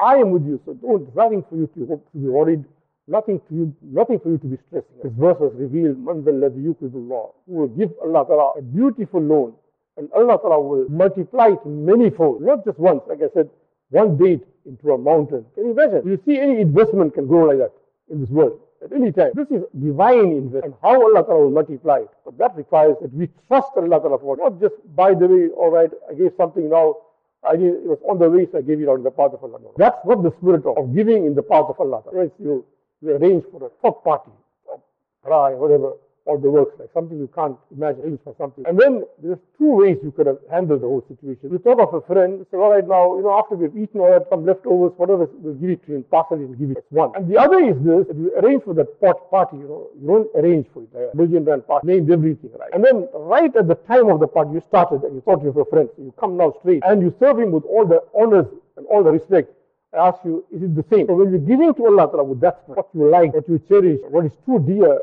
I 0.00 0.16
am 0.16 0.32
with 0.32 0.44
you, 0.44 0.60
so 0.66 0.74
don't, 0.74 1.14
nothing 1.16 1.44
for 1.48 1.56
you 1.56 1.66
to, 1.68 1.86
to 1.86 2.18
be 2.18 2.28
worried 2.28 2.64
nothing 3.09 3.39
to 3.49 3.55
you, 3.55 3.75
nothing 3.81 4.19
for 4.19 4.29
you 4.29 4.37
to 4.37 4.47
be 4.47 4.57
stressing. 4.67 4.95
This 5.03 5.11
verse 5.13 5.37
was 5.39 5.53
revealed, 5.55 5.97
Man 5.99 6.23
Allah, 6.27 6.49
Who 7.47 7.53
will 7.53 7.67
give 7.67 7.91
Allah 8.01 8.25
Ta'ala 8.27 8.51
a 8.57 8.61
beautiful 8.61 9.21
loan, 9.21 9.53
And 9.97 10.09
Allah 10.15 10.37
Ta'ala 10.39 10.61
will 10.61 10.87
multiply 10.89 11.49
it 11.49 11.65
many 11.65 12.09
fold, 12.09 12.41
not 12.41 12.63
just 12.65 12.79
once. 12.79 13.01
Like 13.07 13.19
I 13.21 13.29
said, 13.33 13.49
one 13.89 14.17
date 14.17 14.43
into 14.65 14.91
a 14.93 14.97
mountain. 14.97 15.45
Can 15.55 15.65
you 15.65 15.71
imagine? 15.71 16.01
You 16.05 16.19
see 16.25 16.39
any 16.39 16.61
investment 16.61 17.13
can 17.15 17.27
grow 17.27 17.45
like 17.47 17.57
that 17.57 17.73
in 18.09 18.21
this 18.21 18.29
world 18.29 18.59
at 18.83 18.91
any 18.93 19.11
time. 19.11 19.31
This 19.35 19.47
is 19.49 19.63
divine 19.79 20.31
investment 20.31 20.65
and 20.65 20.73
how 20.81 21.01
Allah 21.01 21.23
Ta'ala 21.25 21.43
will 21.43 21.51
multiply 21.51 21.99
it. 21.99 22.09
But 22.25 22.37
that 22.37 22.55
requires 22.55 22.95
that 23.01 23.13
we 23.13 23.29
trust 23.47 23.71
Allah 23.75 23.99
Ta'ala 23.99 24.19
for 24.19 24.35
it. 24.37 24.41
Not 24.41 24.59
just 24.61 24.75
by 24.95 25.13
the 25.13 25.27
way, 25.27 25.49
all 25.49 25.69
right, 25.69 25.89
I 26.09 26.13
gave 26.13 26.31
something 26.37 26.69
now, 26.69 26.95
I 27.43 27.55
did, 27.55 27.73
it 27.73 27.87
was 27.87 27.99
on 28.07 28.19
the 28.19 28.29
way, 28.29 28.47
so 28.51 28.57
I 28.57 28.61
gave 28.61 28.81
it 28.81 28.89
out 28.89 28.95
in 28.95 29.03
the 29.03 29.11
path 29.11 29.31
of 29.33 29.43
Allah. 29.43 29.59
That's 29.77 29.97
not 30.05 30.23
the 30.23 30.31
spirit 30.39 30.65
of, 30.65 30.77
of 30.77 30.95
giving 30.95 31.25
in 31.25 31.35
the 31.35 31.43
path 31.43 31.65
of 31.69 31.79
Allah. 31.79 32.03
Right? 32.11 32.31
You, 32.39 32.65
you 33.01 33.15
arrange 33.15 33.43
for 33.51 33.65
a 33.65 33.69
top 33.81 34.03
party, 34.03 34.31
or 35.23 35.55
whatever, 35.57 35.93
all 36.25 36.37
the 36.37 36.49
works, 36.49 36.75
like 36.79 36.89
something 36.93 37.17
you 37.17 37.29
can't 37.33 37.57
imagine, 37.75 38.01
arrange 38.03 38.19
for 38.23 38.35
something. 38.37 38.63
And 38.67 38.77
then 38.77 39.03
there's 39.23 39.39
two 39.57 39.71
ways 39.81 39.97
you 40.03 40.11
could 40.11 40.27
have 40.27 40.37
handled 40.51 40.81
the 40.81 40.85
whole 40.85 41.03
situation. 41.07 41.49
You 41.49 41.57
thought 41.57 41.79
of 41.79 41.93
a 41.93 42.01
friend, 42.01 42.45
say, 42.51 42.57
all 42.57 42.69
right, 42.69 42.85
now, 42.87 43.17
you 43.17 43.23
know, 43.23 43.33
after 43.33 43.55
we've 43.55 43.75
eaten 43.75 43.99
all 43.99 44.11
that, 44.11 44.27
some 44.29 44.45
leftovers, 44.45 44.93
whatever, 44.97 45.27
we'll 45.41 45.55
give 45.55 45.71
it 45.71 45.85
to 45.87 45.93
you, 45.93 46.05
pass 46.11 46.25
it 46.29 46.35
and 46.35 46.57
give 46.59 46.69
it 46.69 46.85
one. 46.89 47.11
And 47.15 47.27
the 47.31 47.37
other 47.37 47.57
is 47.59 47.75
this, 47.81 48.05
you 48.15 48.31
arrange 48.37 48.63
for 48.63 48.75
that 48.75 48.99
pot 49.01 49.29
party, 49.31 49.57
you 49.57 49.67
know, 49.67 49.89
you 49.99 50.05
don't 50.05 50.29
arrange 50.35 50.67
for 50.71 50.83
it, 50.83 50.89
like 50.93 51.09
a 51.13 51.17
million 51.17 51.45
rand 51.45 51.65
party, 51.65 51.87
named 51.87 52.11
everything, 52.11 52.51
right? 52.59 52.69
And 52.73 52.85
then 52.85 53.07
right 53.15 53.55
at 53.55 53.67
the 53.67 53.75
time 53.89 54.09
of 54.09 54.19
the 54.19 54.27
party, 54.27 54.51
you 54.53 54.61
started 54.67 55.03
and 55.03 55.15
you 55.15 55.21
thought 55.21 55.43
of 55.45 55.57
a 55.57 55.65
friend, 55.65 55.89
so 55.95 56.03
you 56.03 56.13
come 56.19 56.37
now 56.37 56.53
straight, 56.59 56.83
and 56.85 57.01
you 57.01 57.15
serve 57.19 57.39
him 57.39 57.51
with 57.51 57.63
all 57.65 57.87
the 57.87 58.03
honors 58.13 58.45
and 58.77 58.85
all 58.85 59.03
the 59.03 59.11
respect. 59.11 59.49
I 59.93 60.07
ask 60.07 60.19
you, 60.23 60.45
is 60.51 60.61
it 60.61 60.75
the 60.75 60.85
same? 60.89 61.07
So 61.07 61.15
when 61.15 61.31
you're 61.31 61.39
giving 61.39 61.73
to 61.73 61.85
Allah 61.85 62.11
Ta'ala, 62.11 62.35
that's 62.35 62.61
what 62.67 62.89
you 62.93 63.09
like, 63.09 63.33
what 63.33 63.49
you 63.49 63.59
cherish, 63.67 63.99
what 64.09 64.25
is 64.25 64.33
too 64.45 64.59
dear, 64.59 64.99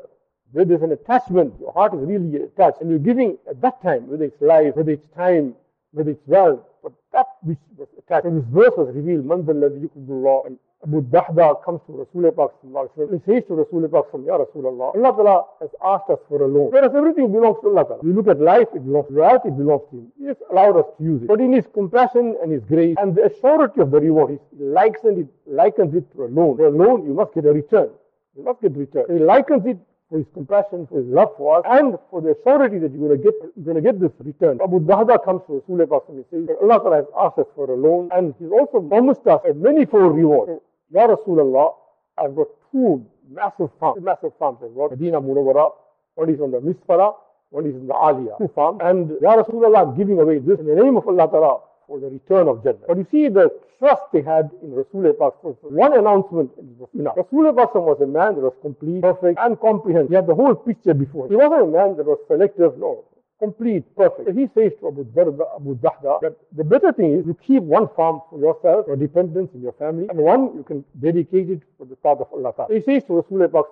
where 0.52 0.64
there's 0.64 0.82
an 0.82 0.92
attachment, 0.92 1.54
your 1.60 1.72
heart 1.72 1.94
is 1.94 2.00
really 2.00 2.42
attached, 2.42 2.80
and 2.80 2.90
you're 2.90 2.98
giving 3.00 3.36
at 3.48 3.60
that 3.60 3.82
time, 3.82 4.08
whether 4.08 4.24
it's 4.24 4.40
life, 4.40 4.76
whether 4.76 4.92
it's 4.92 5.06
time, 5.16 5.54
whether 5.90 6.10
it's 6.10 6.22
wealth, 6.26 6.60
but 6.82 6.92
that 7.12 7.26
which 7.42 7.58
was 7.76 7.88
attached. 7.98 8.26
And 8.26 8.40
this 8.40 8.48
verse 8.50 8.72
was 8.76 8.94
revealed, 8.94 9.24
Man 9.24 9.44
and 9.48 10.58
Abu 10.84 11.02
Dahda 11.02 11.64
comes 11.64 11.80
to 11.86 11.92
Rasulullah 11.92 12.36
Pak 12.36 12.50
He 12.62 13.18
says 13.24 13.42
to 13.48 13.54
Rasulullah 13.54 13.90
Pak 13.90 14.20
Ya 14.24 14.38
Rasulullah, 14.38 14.94
Allah 14.94 15.12
Ta'ala 15.16 15.44
has 15.60 15.70
asked 15.82 16.10
us 16.10 16.18
for 16.28 16.42
a 16.42 16.46
loan. 16.46 16.70
Whereas 16.70 16.92
everything 16.94 17.32
belongs 17.32 17.56
to 17.62 17.68
Allah 17.68 17.84
Ta'ala. 17.84 18.00
We 18.02 18.12
look 18.12 18.28
at 18.28 18.40
life, 18.40 18.68
it 18.74 18.84
belongs 18.84 19.08
to 19.08 19.14
wealth, 19.14 19.42
it 19.46 19.56
belongs 19.56 19.82
to 19.90 19.96
Him. 19.96 20.12
He 20.18 20.26
has 20.26 20.36
allowed 20.50 20.76
us 20.76 20.86
to 20.98 21.04
use 21.04 21.22
it. 21.22 21.28
But 21.28 21.40
in 21.40 21.52
His 21.52 21.66
compassion 21.72 22.36
and 22.42 22.52
His 22.52 22.62
grace 22.64 22.96
and 23.00 23.14
the 23.14 23.22
assurity 23.22 23.80
of 23.80 23.90
the 23.90 24.00
reward, 24.00 24.38
He 24.38 24.64
likens 24.64 25.18
it, 25.18 25.28
likens 25.46 25.94
it 25.94 26.04
to 26.14 26.24
a 26.24 26.28
loan. 26.28 26.56
For 26.56 26.66
a 26.66 26.70
loan, 26.70 27.06
you 27.06 27.14
must 27.14 27.32
get 27.34 27.46
a 27.46 27.52
return. 27.52 27.88
You 28.36 28.44
must 28.44 28.60
get 28.60 28.76
return. 28.76 29.06
He 29.08 29.18
likens 29.18 29.64
it 29.64 29.78
for 30.08 30.18
his 30.18 30.26
compassion, 30.34 30.86
for 30.86 30.98
his 30.98 31.06
love 31.08 31.30
for 31.36 31.58
us, 31.58 31.64
and 31.66 31.98
for 32.10 32.20
the 32.20 32.36
surety 32.44 32.78
that 32.78 32.92
you're 32.92 33.08
going 33.08 33.18
to 33.18 33.22
get, 33.22 33.34
you're 33.56 33.64
going 33.64 33.76
to 33.76 33.82
get 33.82 34.00
this 34.00 34.12
return. 34.20 34.58
Abu 34.62 34.80
Dahda 34.80 35.24
comes 35.24 35.42
to 35.46 35.60
Rasulullah 35.60 36.00
and 36.08 36.24
says, 36.30 36.56
Allah 36.62 36.96
has 36.96 37.04
asked 37.18 37.38
us 37.38 37.46
for 37.54 37.70
a 37.70 37.76
loan, 37.76 38.10
and 38.14 38.34
he's 38.38 38.50
also 38.50 38.80
promised 38.80 39.26
us 39.26 39.40
a 39.48 39.54
manifold 39.54 40.14
reward. 40.16 40.48
So, 40.48 40.62
ya 40.92 41.06
Rasulullah, 41.08 41.74
I've 42.18 42.36
got 42.36 42.46
two 42.70 43.04
massive 43.28 43.70
farms, 43.80 44.02
massive 44.02 44.32
farms. 44.38 44.58
I've 44.62 44.74
got 44.74 44.92
Medina 44.92 45.20
Munawwara, 45.20 45.72
one 46.14 46.30
is 46.30 46.40
on 46.40 46.52
the 46.52 46.60
Misfara, 46.60 47.14
one 47.50 47.66
is 47.66 47.74
in 47.74 47.86
the 47.86 47.94
Aliyah, 47.94 48.38
two 48.38 48.50
farms. 48.54 48.80
And 48.82 49.10
Ya 49.20 49.36
Rasulullah, 49.36 49.88
I'm 49.88 49.96
giving 49.96 50.18
away 50.20 50.38
this 50.38 50.58
in 50.60 50.66
the 50.66 50.74
name 50.74 50.96
of 50.96 51.06
Allah 51.06 51.28
Ta'ala 51.30 51.58
for 51.86 52.00
the 52.00 52.08
return 52.08 52.48
of 52.48 52.62
Jannah. 52.62 52.78
But 52.86 52.96
you 52.98 53.06
see 53.10 53.28
the 53.28 53.50
trust 53.78 54.02
they 54.12 54.22
had 54.22 54.50
in 54.62 54.70
Rasulullah 54.70 55.32
One 55.62 55.98
announcement 55.98 56.50
was 56.78 56.88
enough. 56.94 57.16
Rasulullah 57.16 57.74
was 57.74 58.00
a 58.00 58.06
man 58.06 58.34
that 58.34 58.40
was 58.40 58.54
complete, 58.62 59.02
perfect, 59.02 59.38
and 59.40 59.58
comprehensive. 59.60 60.10
He 60.10 60.14
had 60.14 60.26
the 60.26 60.34
whole 60.34 60.54
picture 60.54 60.94
before. 60.94 61.28
He 61.28 61.36
wasn't 61.36 61.62
a 61.62 61.66
man 61.66 61.96
that 61.96 62.06
was 62.06 62.18
selective, 62.28 62.78
no 62.78 63.04
complete, 63.38 63.84
perfect. 63.96 64.36
He 64.36 64.48
says 64.54 64.72
to 64.80 64.88
Abu, 64.88 65.04
Darda, 65.04 65.44
Abu 65.56 65.76
Dahda 65.76 66.20
that 66.22 66.36
the 66.56 66.64
better 66.64 66.92
thing 66.92 67.18
is 67.18 67.26
you 67.26 67.34
keep 67.34 67.62
one 67.62 67.88
farm 67.94 68.20
for 68.30 68.38
yourself, 68.38 68.86
your 68.86 68.96
dependents 68.96 69.54
in 69.54 69.62
your 69.62 69.72
family, 69.72 70.06
and 70.08 70.18
one 70.18 70.56
you 70.56 70.62
can 70.62 70.84
dedicate 71.00 71.50
it 71.50 71.62
for 71.78 71.86
the 71.86 71.96
path 71.96 72.18
of 72.20 72.28
Allah. 72.32 72.52
So 72.56 72.74
he 72.74 72.80
says 72.80 73.04
to 73.04 73.12
Rasulullah, 73.12 73.64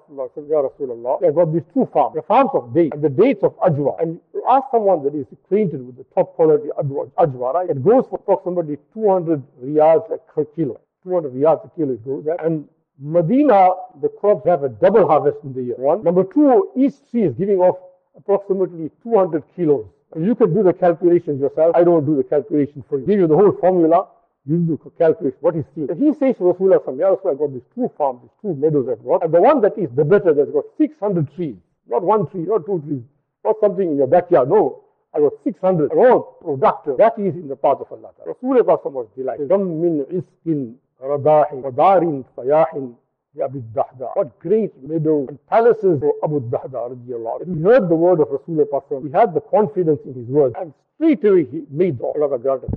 Ya 0.49 0.63
Rasulullah, 0.63 1.25
I've 1.25 1.35
got 1.35 1.53
these 1.53 1.63
two 1.73 1.89
farms, 1.93 2.15
the 2.15 2.23
farms 2.23 2.51
of 2.55 2.75
dates 2.75 2.95
and 2.95 3.03
the 3.03 3.09
dates 3.09 3.43
of 3.43 3.57
ajwa. 3.61 4.01
And 4.01 4.21
you 4.35 4.45
ask 4.49 4.65
someone 4.71 5.03
that 5.05 5.15
is 5.15 5.27
acquainted 5.33 5.85
with 5.87 5.97
the 5.97 6.05
top 6.15 6.35
quality 6.35 6.69
ajwa, 6.79 7.55
right? 7.55 7.71
It 7.71 7.83
goes 7.83 8.05
for 8.09 8.17
approximately 8.17 8.79
200 8.93 9.43
riyals 9.63 10.09
per 10.35 10.45
kilo. 10.45 10.81
200 11.05 11.33
riyals 11.33 11.65
a 11.65 11.69
kilo 11.77 11.95
goes. 11.97 12.27
And 12.45 12.69
Medina, 13.01 13.71
the 14.01 14.09
crops 14.09 14.47
have 14.47 14.63
a 14.63 14.69
double 14.69 15.07
harvest 15.07 15.39
in 15.43 15.53
the 15.53 15.63
year. 15.63 15.75
One. 15.77 16.05
Number 16.05 16.23
two, 16.25 16.71
each 16.77 16.95
tree 17.11 17.23
is 17.25 17.35
giving 17.35 17.59
off 17.59 17.77
approximately 18.17 18.91
200 19.03 19.43
kilos. 19.57 19.87
You 20.17 20.35
can 20.35 20.55
do 20.55 20.63
the 20.63 20.73
calculations 20.73 21.41
yourself. 21.41 21.75
I 21.75 21.83
don't 21.83 22.07
do 22.07 22.17
the 22.17 22.23
calculation 22.23 22.85
for 22.89 22.99
you. 22.99 23.07
Give 23.07 23.19
you 23.21 23.27
the 23.27 23.37
whole 23.37 23.53
formula. 23.61 24.09
You 24.47 24.59
do 24.59 24.79
the 24.83 24.91
calculation. 24.91 25.39
What 25.41 25.57
is 25.57 25.65
steel? 25.73 25.89
He 25.97 26.13
says 26.15 26.37
to 26.37 26.45
Rasulullah, 26.45 26.79
Ya 26.99 27.17
Rasulullah, 27.17 27.33
I've 27.33 27.39
got 27.39 27.53
these 27.53 27.63
two 27.75 27.91
farms, 27.99 28.21
these 28.23 28.31
two 28.43 28.55
meadows 28.55 28.87
I've. 28.89 29.23
And 29.23 29.35
the 29.35 29.41
one 29.41 29.61
that 29.63 29.77
is 29.77 29.89
the 29.97 30.05
better, 30.05 30.33
that's 30.33 30.51
got 30.51 30.65
600 30.79 31.35
trees. 31.35 31.57
Not 31.89 32.03
one 32.03 32.29
tree, 32.31 32.43
not 32.43 32.65
two 32.65 32.81
trees. 32.87 33.03
Not 33.45 33.57
something 33.61 33.91
in 33.91 33.97
your 33.97 34.07
backyard. 34.07 34.49
No. 34.49 34.85
I 35.15 35.21
got 35.21 35.33
600. 35.43 35.91
And 35.91 36.01
all 36.01 36.39
productive. 36.43 36.99
That 36.99 37.19
is 37.19 37.35
in 37.35 37.49
the 37.49 37.57
path 37.57 37.79
of 37.81 37.91
Allah. 37.91 38.13
Rasulullah 38.27 38.93
was 38.93 39.09
delighted. 39.17 39.49
Abu 43.43 43.63
Dahda. 43.75 44.11
What 44.15 44.39
great 44.39 44.73
meadows 44.83 45.27
and 45.29 45.39
palaces 45.49 46.01
for 46.01 46.15
Abu 46.23 46.41
Dahda 46.41 46.95
radiallahu 46.95 47.57
He 47.57 47.63
heard 47.63 47.89
the 47.89 47.95
word 47.95 48.21
of 48.21 48.29
Rasulullah 48.29 49.07
He 49.07 49.11
had 49.13 49.35
the 49.35 49.41
confidence 49.41 50.01
in 50.05 50.15
his 50.15 50.29
words 50.29 50.55
and 50.59 50.73
straight 50.97 51.25
away 51.25 51.45
he 51.51 51.65
made 51.71 51.99
the 51.99 52.05
Allah 52.07 52.39
granted. 52.39 52.71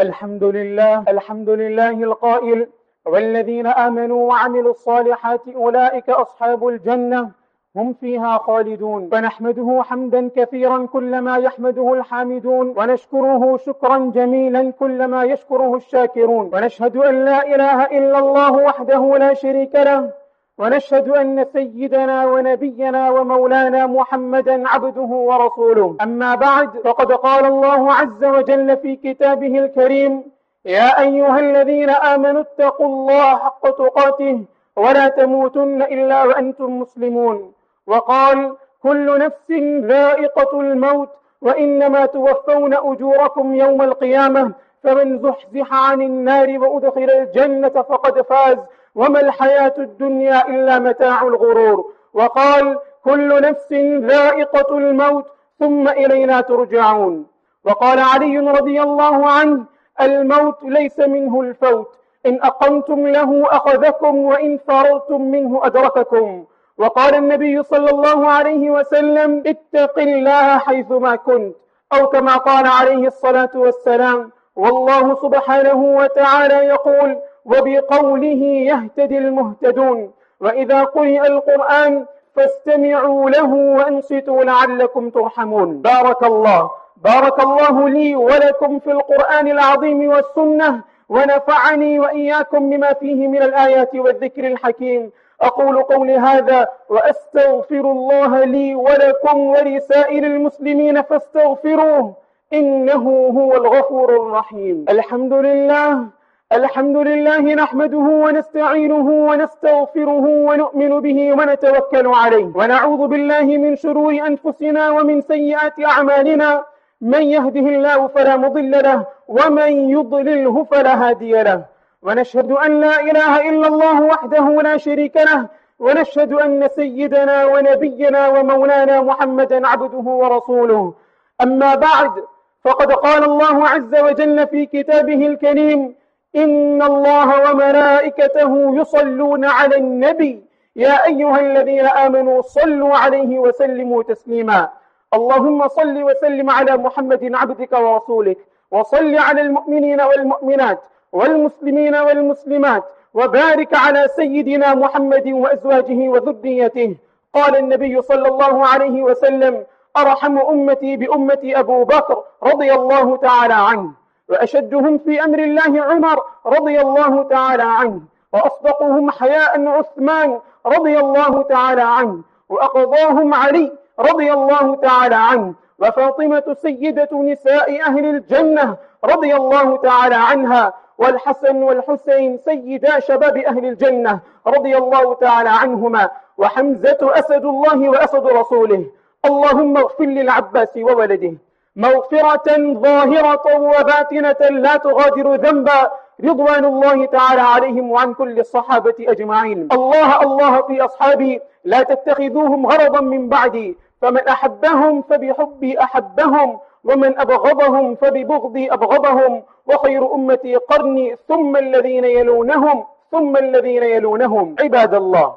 الحمد 0.00 0.44
لله 0.44 1.04
الحمد 1.08 1.48
لله 1.50 2.04
القائل 2.04 2.66
والذين 3.06 3.66
آمنوا 3.66 4.28
وعملوا 4.28 4.70
الصالحات 4.70 5.48
أولئك 5.48 6.10
أصحاب 6.10 6.68
الجنة 6.68 7.30
هم 7.76 7.92
فيها 7.92 8.38
خالدون. 8.38 9.08
فنحمده 9.08 9.82
حمدا 9.82 10.30
كثيرا 10.36 10.86
كلما 10.86 11.36
يحمده 11.36 11.92
الحامدون. 11.92 12.74
ونشكره 12.76 13.56
شكرا 13.56 13.98
جميلا 14.14 14.70
كلما 14.70 15.24
يشكره 15.24 15.76
الشاكرون. 15.76 16.50
ونشهد 16.54 16.96
أن 16.96 17.24
لا 17.24 17.54
إله 17.54 17.84
إلا 17.84 18.18
الله 18.18 18.52
وحده 18.52 19.18
لا 19.18 19.34
شريك 19.34 19.74
له. 19.74 20.10
ونشهد 20.58 21.08
أن 21.08 21.44
سيدنا 21.52 22.26
ونبينا 22.26 23.10
ومولانا 23.10 23.86
محمدا 23.86 24.68
عبده 24.68 25.10
ورسوله. 25.28 25.96
أما 26.02 26.34
بعد 26.34 26.70
فقد 26.84 27.12
قال 27.12 27.44
الله 27.44 27.92
عز 27.92 28.24
وجل 28.24 28.76
في 28.76 28.96
كتابه 28.96 29.58
الكريم 29.58 30.22
يا 30.64 31.00
أيها 31.00 31.38
الذين 31.38 31.90
آمنوا 31.90 32.40
اتقوا 32.40 32.86
الله 32.86 33.36
حق 33.36 33.64
تقاته 33.70 34.44
ولا 34.76 35.08
تموتن 35.08 35.82
إلا 35.82 36.24
وأنتم 36.24 36.80
مسلمون. 36.80 37.52
وقال 37.86 38.56
كل 38.82 39.18
نفس 39.18 39.50
ذائقة 39.86 40.60
الموت 40.60 41.08
وإنما 41.42 42.06
توفون 42.06 42.74
أجوركم 42.74 43.54
يوم 43.54 43.82
القيامة 43.82 44.52
فمن 44.82 45.18
زحزح 45.18 45.90
عن 45.90 46.02
النار 46.02 46.58
وأدخل 46.58 47.10
الجنة 47.10 47.68
فقد 47.68 48.20
فاز 48.22 48.58
وما 48.94 49.20
الحياة 49.20 49.74
الدنيا 49.78 50.48
إلا 50.48 50.78
متاع 50.78 51.22
الغرور 51.22 51.92
وقال 52.14 52.78
كل 53.04 53.42
نفس 53.42 53.72
ذائقة 54.12 54.78
الموت 54.78 55.26
ثم 55.58 55.88
إلينا 55.88 56.40
ترجعون 56.40 57.26
وقال 57.64 57.98
علي 57.98 58.38
رضي 58.38 58.82
الله 58.82 59.26
عنه 59.30 59.64
الموت 60.00 60.62
ليس 60.62 60.98
منه 60.98 61.40
الفوت 61.40 61.98
إن 62.26 62.40
أقمتم 62.42 63.06
له 63.06 63.46
أخذكم 63.46 64.16
وإن 64.18 64.58
فررتم 64.68 65.22
منه 65.22 65.60
أدرككم 65.64 66.44
وقال 66.78 67.14
النبي 67.14 67.62
صلى 67.62 67.90
الله 67.90 68.28
عليه 68.30 68.70
وسلم 68.70 69.42
اتق 69.46 69.98
الله 69.98 70.58
حيثما 70.58 71.16
كنت. 71.16 71.54
أو 71.92 72.06
كما 72.06 72.36
قال 72.36 72.66
عليه 72.66 73.06
الصلاة 73.06 73.50
والسلام 73.54 74.30
والله 74.56 75.14
سبحانه 75.14 75.96
وتعالى 75.96 76.54
يقول 76.54 77.18
وبقوله 77.44 78.42
يهتدي 78.70 79.18
المهتدون. 79.18 80.12
وإذا 80.40 80.84
قرئ 80.84 81.26
القرآن 81.26 82.06
فاستمعوا 82.36 83.30
له 83.30 83.54
وأنصتوا 83.54 84.44
لعلكم 84.44 85.10
ترحمون. 85.10 85.82
بارك 85.82 86.22
الله. 86.22 86.70
بارك 86.96 87.40
الله 87.40 87.88
لي 87.88 88.16
ولكم 88.16 88.78
في 88.78 88.90
القرآن 88.90 89.48
العظيم 89.48 90.08
والسنة 90.08 90.80
ونفعني 91.08 92.00
وإياكم 92.00 92.70
بما 92.70 92.92
فيه 92.92 93.28
من 93.28 93.42
الآيات 93.42 93.94
والذكر 93.94 94.46
الحكيم. 94.46 95.10
أقول 95.42 95.82
قولي 95.82 96.16
هذا 96.16 96.68
وأستغفر 96.88 97.80
الله 97.80 98.44
لي 98.44 98.74
ولكم 98.74 99.38
ولسائر 99.40 100.24
المسلمين 100.24 101.02
فاستغفروه 101.02 102.14
إنه 102.52 103.32
هو 103.38 103.54
الغفور 103.54 104.16
الرحيم. 104.16 104.84
الحمد 104.88 105.32
لله 105.32 106.04
الحمد 106.52 106.96
لله 106.96 107.54
نحمده 107.54 107.98
ونستعينه 107.98 109.08
ونستغفره 109.28 110.26
ونؤمن 110.48 111.00
به 111.00 111.32
ونتوكل 111.32 112.06
عليه. 112.06 112.50
ونعوذ 112.54 113.06
بالله 113.06 113.42
من 113.42 113.76
شرور 113.76 114.12
أنفسنا 114.12 114.90
ومن 114.90 115.20
سيئات 115.20 115.80
أعمالنا. 115.84 116.64
من 117.00 117.22
يهده 117.22 117.60
الله 117.60 118.06
فلا 118.06 118.36
مضل 118.36 118.70
له 118.70 119.06
ومن 119.28 119.90
يضلله 119.90 120.64
فلا 120.64 121.08
هادي 121.08 121.42
له. 121.42 121.75
ونشهد 122.06 122.50
أن 122.52 122.80
لا 122.80 123.00
إله 123.00 123.48
إلا 123.50 123.68
الله 123.68 124.02
وحده 124.02 124.62
لا 124.62 124.76
شريك 124.76 125.16
له 125.16 125.46
ونشهد 125.78 126.32
أن 126.32 126.68
سيدنا 126.68 127.44
ونبينا 127.46 128.28
ومولانا 128.28 129.00
محمدا 129.00 129.68
عبده 129.68 130.06
ورسوله. 130.22 130.94
أما 131.42 131.74
بعد 131.74 132.24
فقد 132.64 132.92
قال 132.92 133.24
الله 133.24 133.68
عز 133.68 133.94
وجل 133.94 134.46
في 134.46 134.66
كتابه 134.66 135.26
الكريم 135.26 135.94
إن 136.36 136.82
الله 136.82 137.50
وملائكته 137.50 138.76
يصلون 138.80 139.44
على 139.44 139.76
النبي. 139.76 140.44
يا 140.76 141.06
أيها 141.06 141.40
الذين 141.40 141.86
آمنوا 141.86 142.42
صلوا 142.42 142.96
عليه 142.96 143.38
وسلموا 143.38 144.02
تسليما. 144.02 144.68
اللهم 145.14 145.68
صل 145.68 146.02
وسلم 146.02 146.50
على 146.50 146.76
محمد 146.76 147.34
عبدك 147.34 147.72
ورسولك 147.72 148.38
وصل 148.70 149.14
على 149.18 149.40
المؤمنين 149.40 150.00
والمؤمنات 150.00 150.80
والمسلمين 151.12 151.94
والمسلمات 151.96 152.84
وبارك 153.14 153.74
على 153.74 154.08
سيدنا 154.16 154.74
محمد 154.74 155.28
وأزواجه 155.28 156.08
وذريته. 156.08 156.96
قال 157.34 157.56
النبي 157.56 158.02
صلى 158.02 158.28
الله 158.28 158.66
عليه 158.66 159.02
وسلم 159.02 159.64
أرحم 159.96 160.38
أمتي 160.38 160.96
بأمتي 160.96 161.58
أبو 161.60 161.84
بكر 161.84 162.22
رضي 162.42 162.72
الله 162.72 163.16
تعالى 163.16 163.54
عنه 163.54 163.90
وأشدهم 164.28 164.98
في 164.98 165.24
أمر 165.24 165.38
الله 165.38 165.82
عمر 165.82 166.22
رضي 166.46 166.80
الله 166.80 167.22
تعالى 167.22 167.62
عنه 167.62 168.00
وأصدقهم 168.32 169.10
حياء 169.10 169.68
عثمان 169.68 170.40
رضي 170.66 170.98
الله 170.98 171.42
تعالى 171.42 171.82
عنه 171.82 172.22
وأقضاهم 172.48 173.34
علي 173.34 173.72
رضي 173.98 174.32
الله 174.32 174.76
تعالى 174.76 175.14
عنه 175.14 175.54
وفاطمة 175.78 176.56
سيدة 176.62 177.08
نساء 177.12 177.82
أهل 177.82 178.04
الجنة 178.04 178.76
رضي 179.04 179.36
الله 179.36 179.76
تعالى 179.76 180.14
عنها 180.14 180.74
والحسن 180.98 181.62
والحسين 181.62 182.38
سيدا 182.44 183.00
شباب 183.00 183.36
أهل 183.36 183.64
الجنة 183.64 184.18
رضي 184.46 184.76
الله 184.76 185.14
تعالى 185.14 185.48
عنهما 185.48 186.10
وحمزة 186.38 186.98
أسد 187.02 187.44
الله 187.44 187.88
وأسد 187.88 188.26
رسوله. 188.26 188.84
اللهم 189.24 189.76
اغفر 189.76 190.04
للعباس 190.04 190.76
وولده. 190.76 191.32
مغفرة 191.76 192.48
ظاهرة 192.72 193.46
وباطنة 193.60 194.40
لا 194.50 194.76
تغادر 194.76 195.34
ذنبا. 195.34 195.90
رضوان 196.24 196.64
الله 196.64 197.06
تعالى 197.06 197.40
عليهم 197.40 197.90
وعن 197.90 198.14
كل 198.14 198.40
الصحابة 198.40 198.94
أجمعين. 199.00 199.68
الله 199.72 200.22
الله 200.22 200.62
في 200.62 200.84
أصحابي. 200.84 201.40
لا 201.64 201.82
تتخذوهم 201.82 202.66
غرضا 202.66 203.00
من 203.00 203.28
بعدي. 203.28 203.76
فمن 204.02 204.28
أحبهم 204.28 205.02
فبحبي 205.02 205.80
أحبهم. 205.80 206.58
ومن 206.84 207.20
أبغضهم 207.20 207.94
فببغضي 207.94 208.72
أبغضهم. 208.72 209.42
وخير 209.68 210.14
أمتي 210.14 210.56
قرني 210.56 211.16
ثم 211.28 211.56
الذين 211.56 212.04
يلونهم 212.04 212.84
ثم 213.10 213.36
الذين 213.36 213.82
يلونهم. 213.82 214.56
عباد 214.60 214.94
الله 214.94 215.34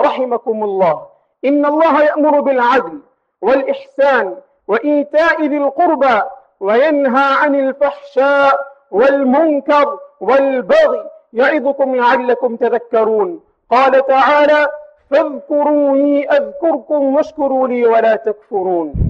رحمكم 0.00 0.64
الله. 0.64 1.02
إن 1.44 1.66
الله 1.66 2.02
يأمر 2.04 2.40
بالعدل 2.40 2.98
والإحسان 3.42 4.36
وإيتاء 4.68 5.42
ذي 5.42 5.56
القربى 5.56 6.22
وينهى 6.60 7.34
عن 7.42 7.54
الفحشاء 7.54 8.60
والمنكر 8.90 9.98
والبغي 10.20 11.04
يعظكم 11.32 11.96
لعلكم 11.96 12.56
تذكرون. 12.56 13.40
قال 13.70 14.06
تعالى 14.06 14.68
فاذكروني 15.10 16.30
أذكركم 16.30 17.14
واشكروا 17.14 17.68
لي 17.68 17.86
ولا 17.86 18.16
تكفرون. 18.16 19.09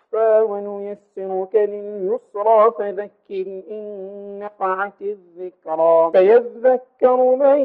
ونيسرك 0.17 1.55
لليسرى 1.55 2.71
فذكر 2.77 3.61
إن 3.71 4.39
نفعت 4.39 5.01
الذكرى. 5.01 6.11
فيذكر 6.11 7.35
من 7.35 7.57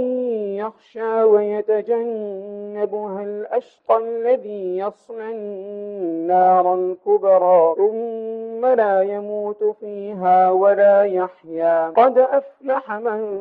يخشى 0.56 1.22
ويتجنبها 1.22 3.22
الأشقى 3.22 3.96
الذي 3.96 4.78
يصلى 4.78 5.30
النار 5.30 6.74
الكبرى. 6.74 7.74
ثم 7.76 8.66
لا 8.66 9.02
يموت 9.02 9.64
فيها 9.80 10.50
ولا 10.50 11.02
يحيا. 11.02 11.88
قد 11.88 12.18
أفلح 12.18 12.92
من 12.92 13.40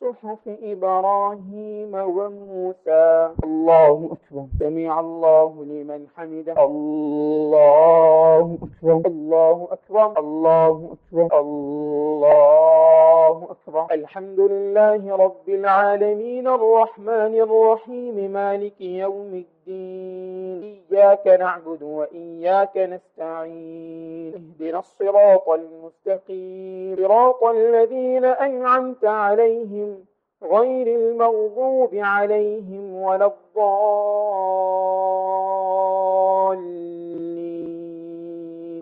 صحف 0.00 0.48
إبراهيم 0.62 1.94
وموسى. 1.94 3.30
الله 3.44 4.08
أكبر. 4.12 4.46
سمع 4.60 5.00
الله 5.00 5.64
لمن 5.64 6.06
حمده. 6.16 6.64
الله 6.64 8.58
أكبر. 8.62 9.02
الله 9.06 9.68
أكبر. 9.70 10.18
الله 10.18 10.96
أكبر. 11.12 11.40
الله 11.40 13.36
أكبر. 13.50 13.86
الحمد 13.90 14.40
لله 14.40 15.16
رب 15.16 15.48
العالمين 15.48 16.48
الرحمن 16.48 17.34
الرحيم 17.46 18.32
مالك 18.32 18.80
يوم 18.80 19.44
الدين. 19.44 20.45
إياك 20.62 21.26
نعبد 21.26 21.82
وإياك 21.82 22.76
نستعين 22.76 24.34
اهدنا 24.34 24.78
الصراط 24.78 25.48
المستقيم. 25.48 26.96
صراط 26.96 27.44
الذين 27.44 28.24
أنعمت 28.24 29.04
عليهم 29.04 30.04
غير 30.42 30.86
المغضوب 30.96 31.94
عليهم 31.94 32.94
ولا 33.02 33.26
الضالين. 33.26 33.96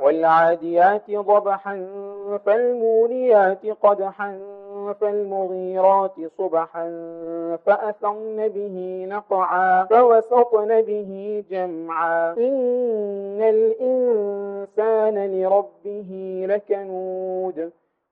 والعاديات 0.02 1.10
ضبحا 1.10 1.86
فالموريات 2.46 3.66
قدحا 3.66 4.38
فالمغيرات 5.00 6.12
صبحا 6.38 6.86
فأثرن 7.66 8.48
به 8.48 9.06
نقعا 9.08 9.84
فوسطن 9.84 10.82
به 10.82 11.44
جمعا 11.50 12.32
إن 12.32 13.42
الإنسان 13.42 15.16
لربه 15.26 16.44
لكنود 16.48 17.70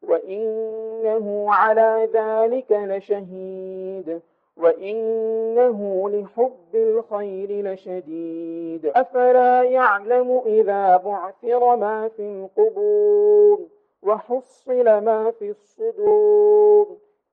وإنه 0.09 1.47
على 1.49 2.09
ذلك 2.15 2.73
لشهيد 2.73 4.21
وإنه 4.57 6.11
لحب 6.11 6.75
الخير 6.75 7.73
لشديد 7.73 8.87
أفلا 8.87 9.63
يعلم 9.63 10.43
إذا 10.47 10.97
بعثر 10.97 11.77
ما 11.77 12.09
في 12.09 12.23
القبور 12.23 13.59
وحصل 14.03 14.85
ما 14.85 15.31
في 15.39 15.51
الصدور. 15.51 16.87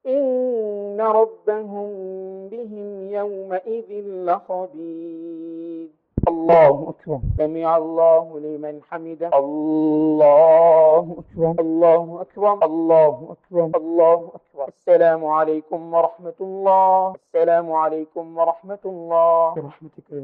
إن 0.08 1.02
ربهم 1.02 1.90
بهم 2.48 3.10
يومئذ 3.10 4.06
لخبير. 4.06 5.88
الله 6.28 6.90
أكبر. 6.90 7.20
سمع 7.38 7.78
الله 7.78 8.40
لمن 8.40 8.82
حمده. 8.90 9.30
الله 9.34 11.16
أكبر. 11.20 11.56
الله 11.60 12.22
أكبر. 12.22 12.66
الله 12.66 13.36
أكبر. 13.36 13.70
الله 13.76 14.14
أكبر. 14.14 14.68
السلام 14.68 15.26
عليكم 15.26 15.94
ورحمة 15.94 16.34
الله. 16.42 17.14
السلام 17.16 17.72
عليكم 17.72 18.38
ورحمة 18.38 18.80
الله. 18.86 19.54
برحمتك 19.54 20.12
يا 20.12 20.20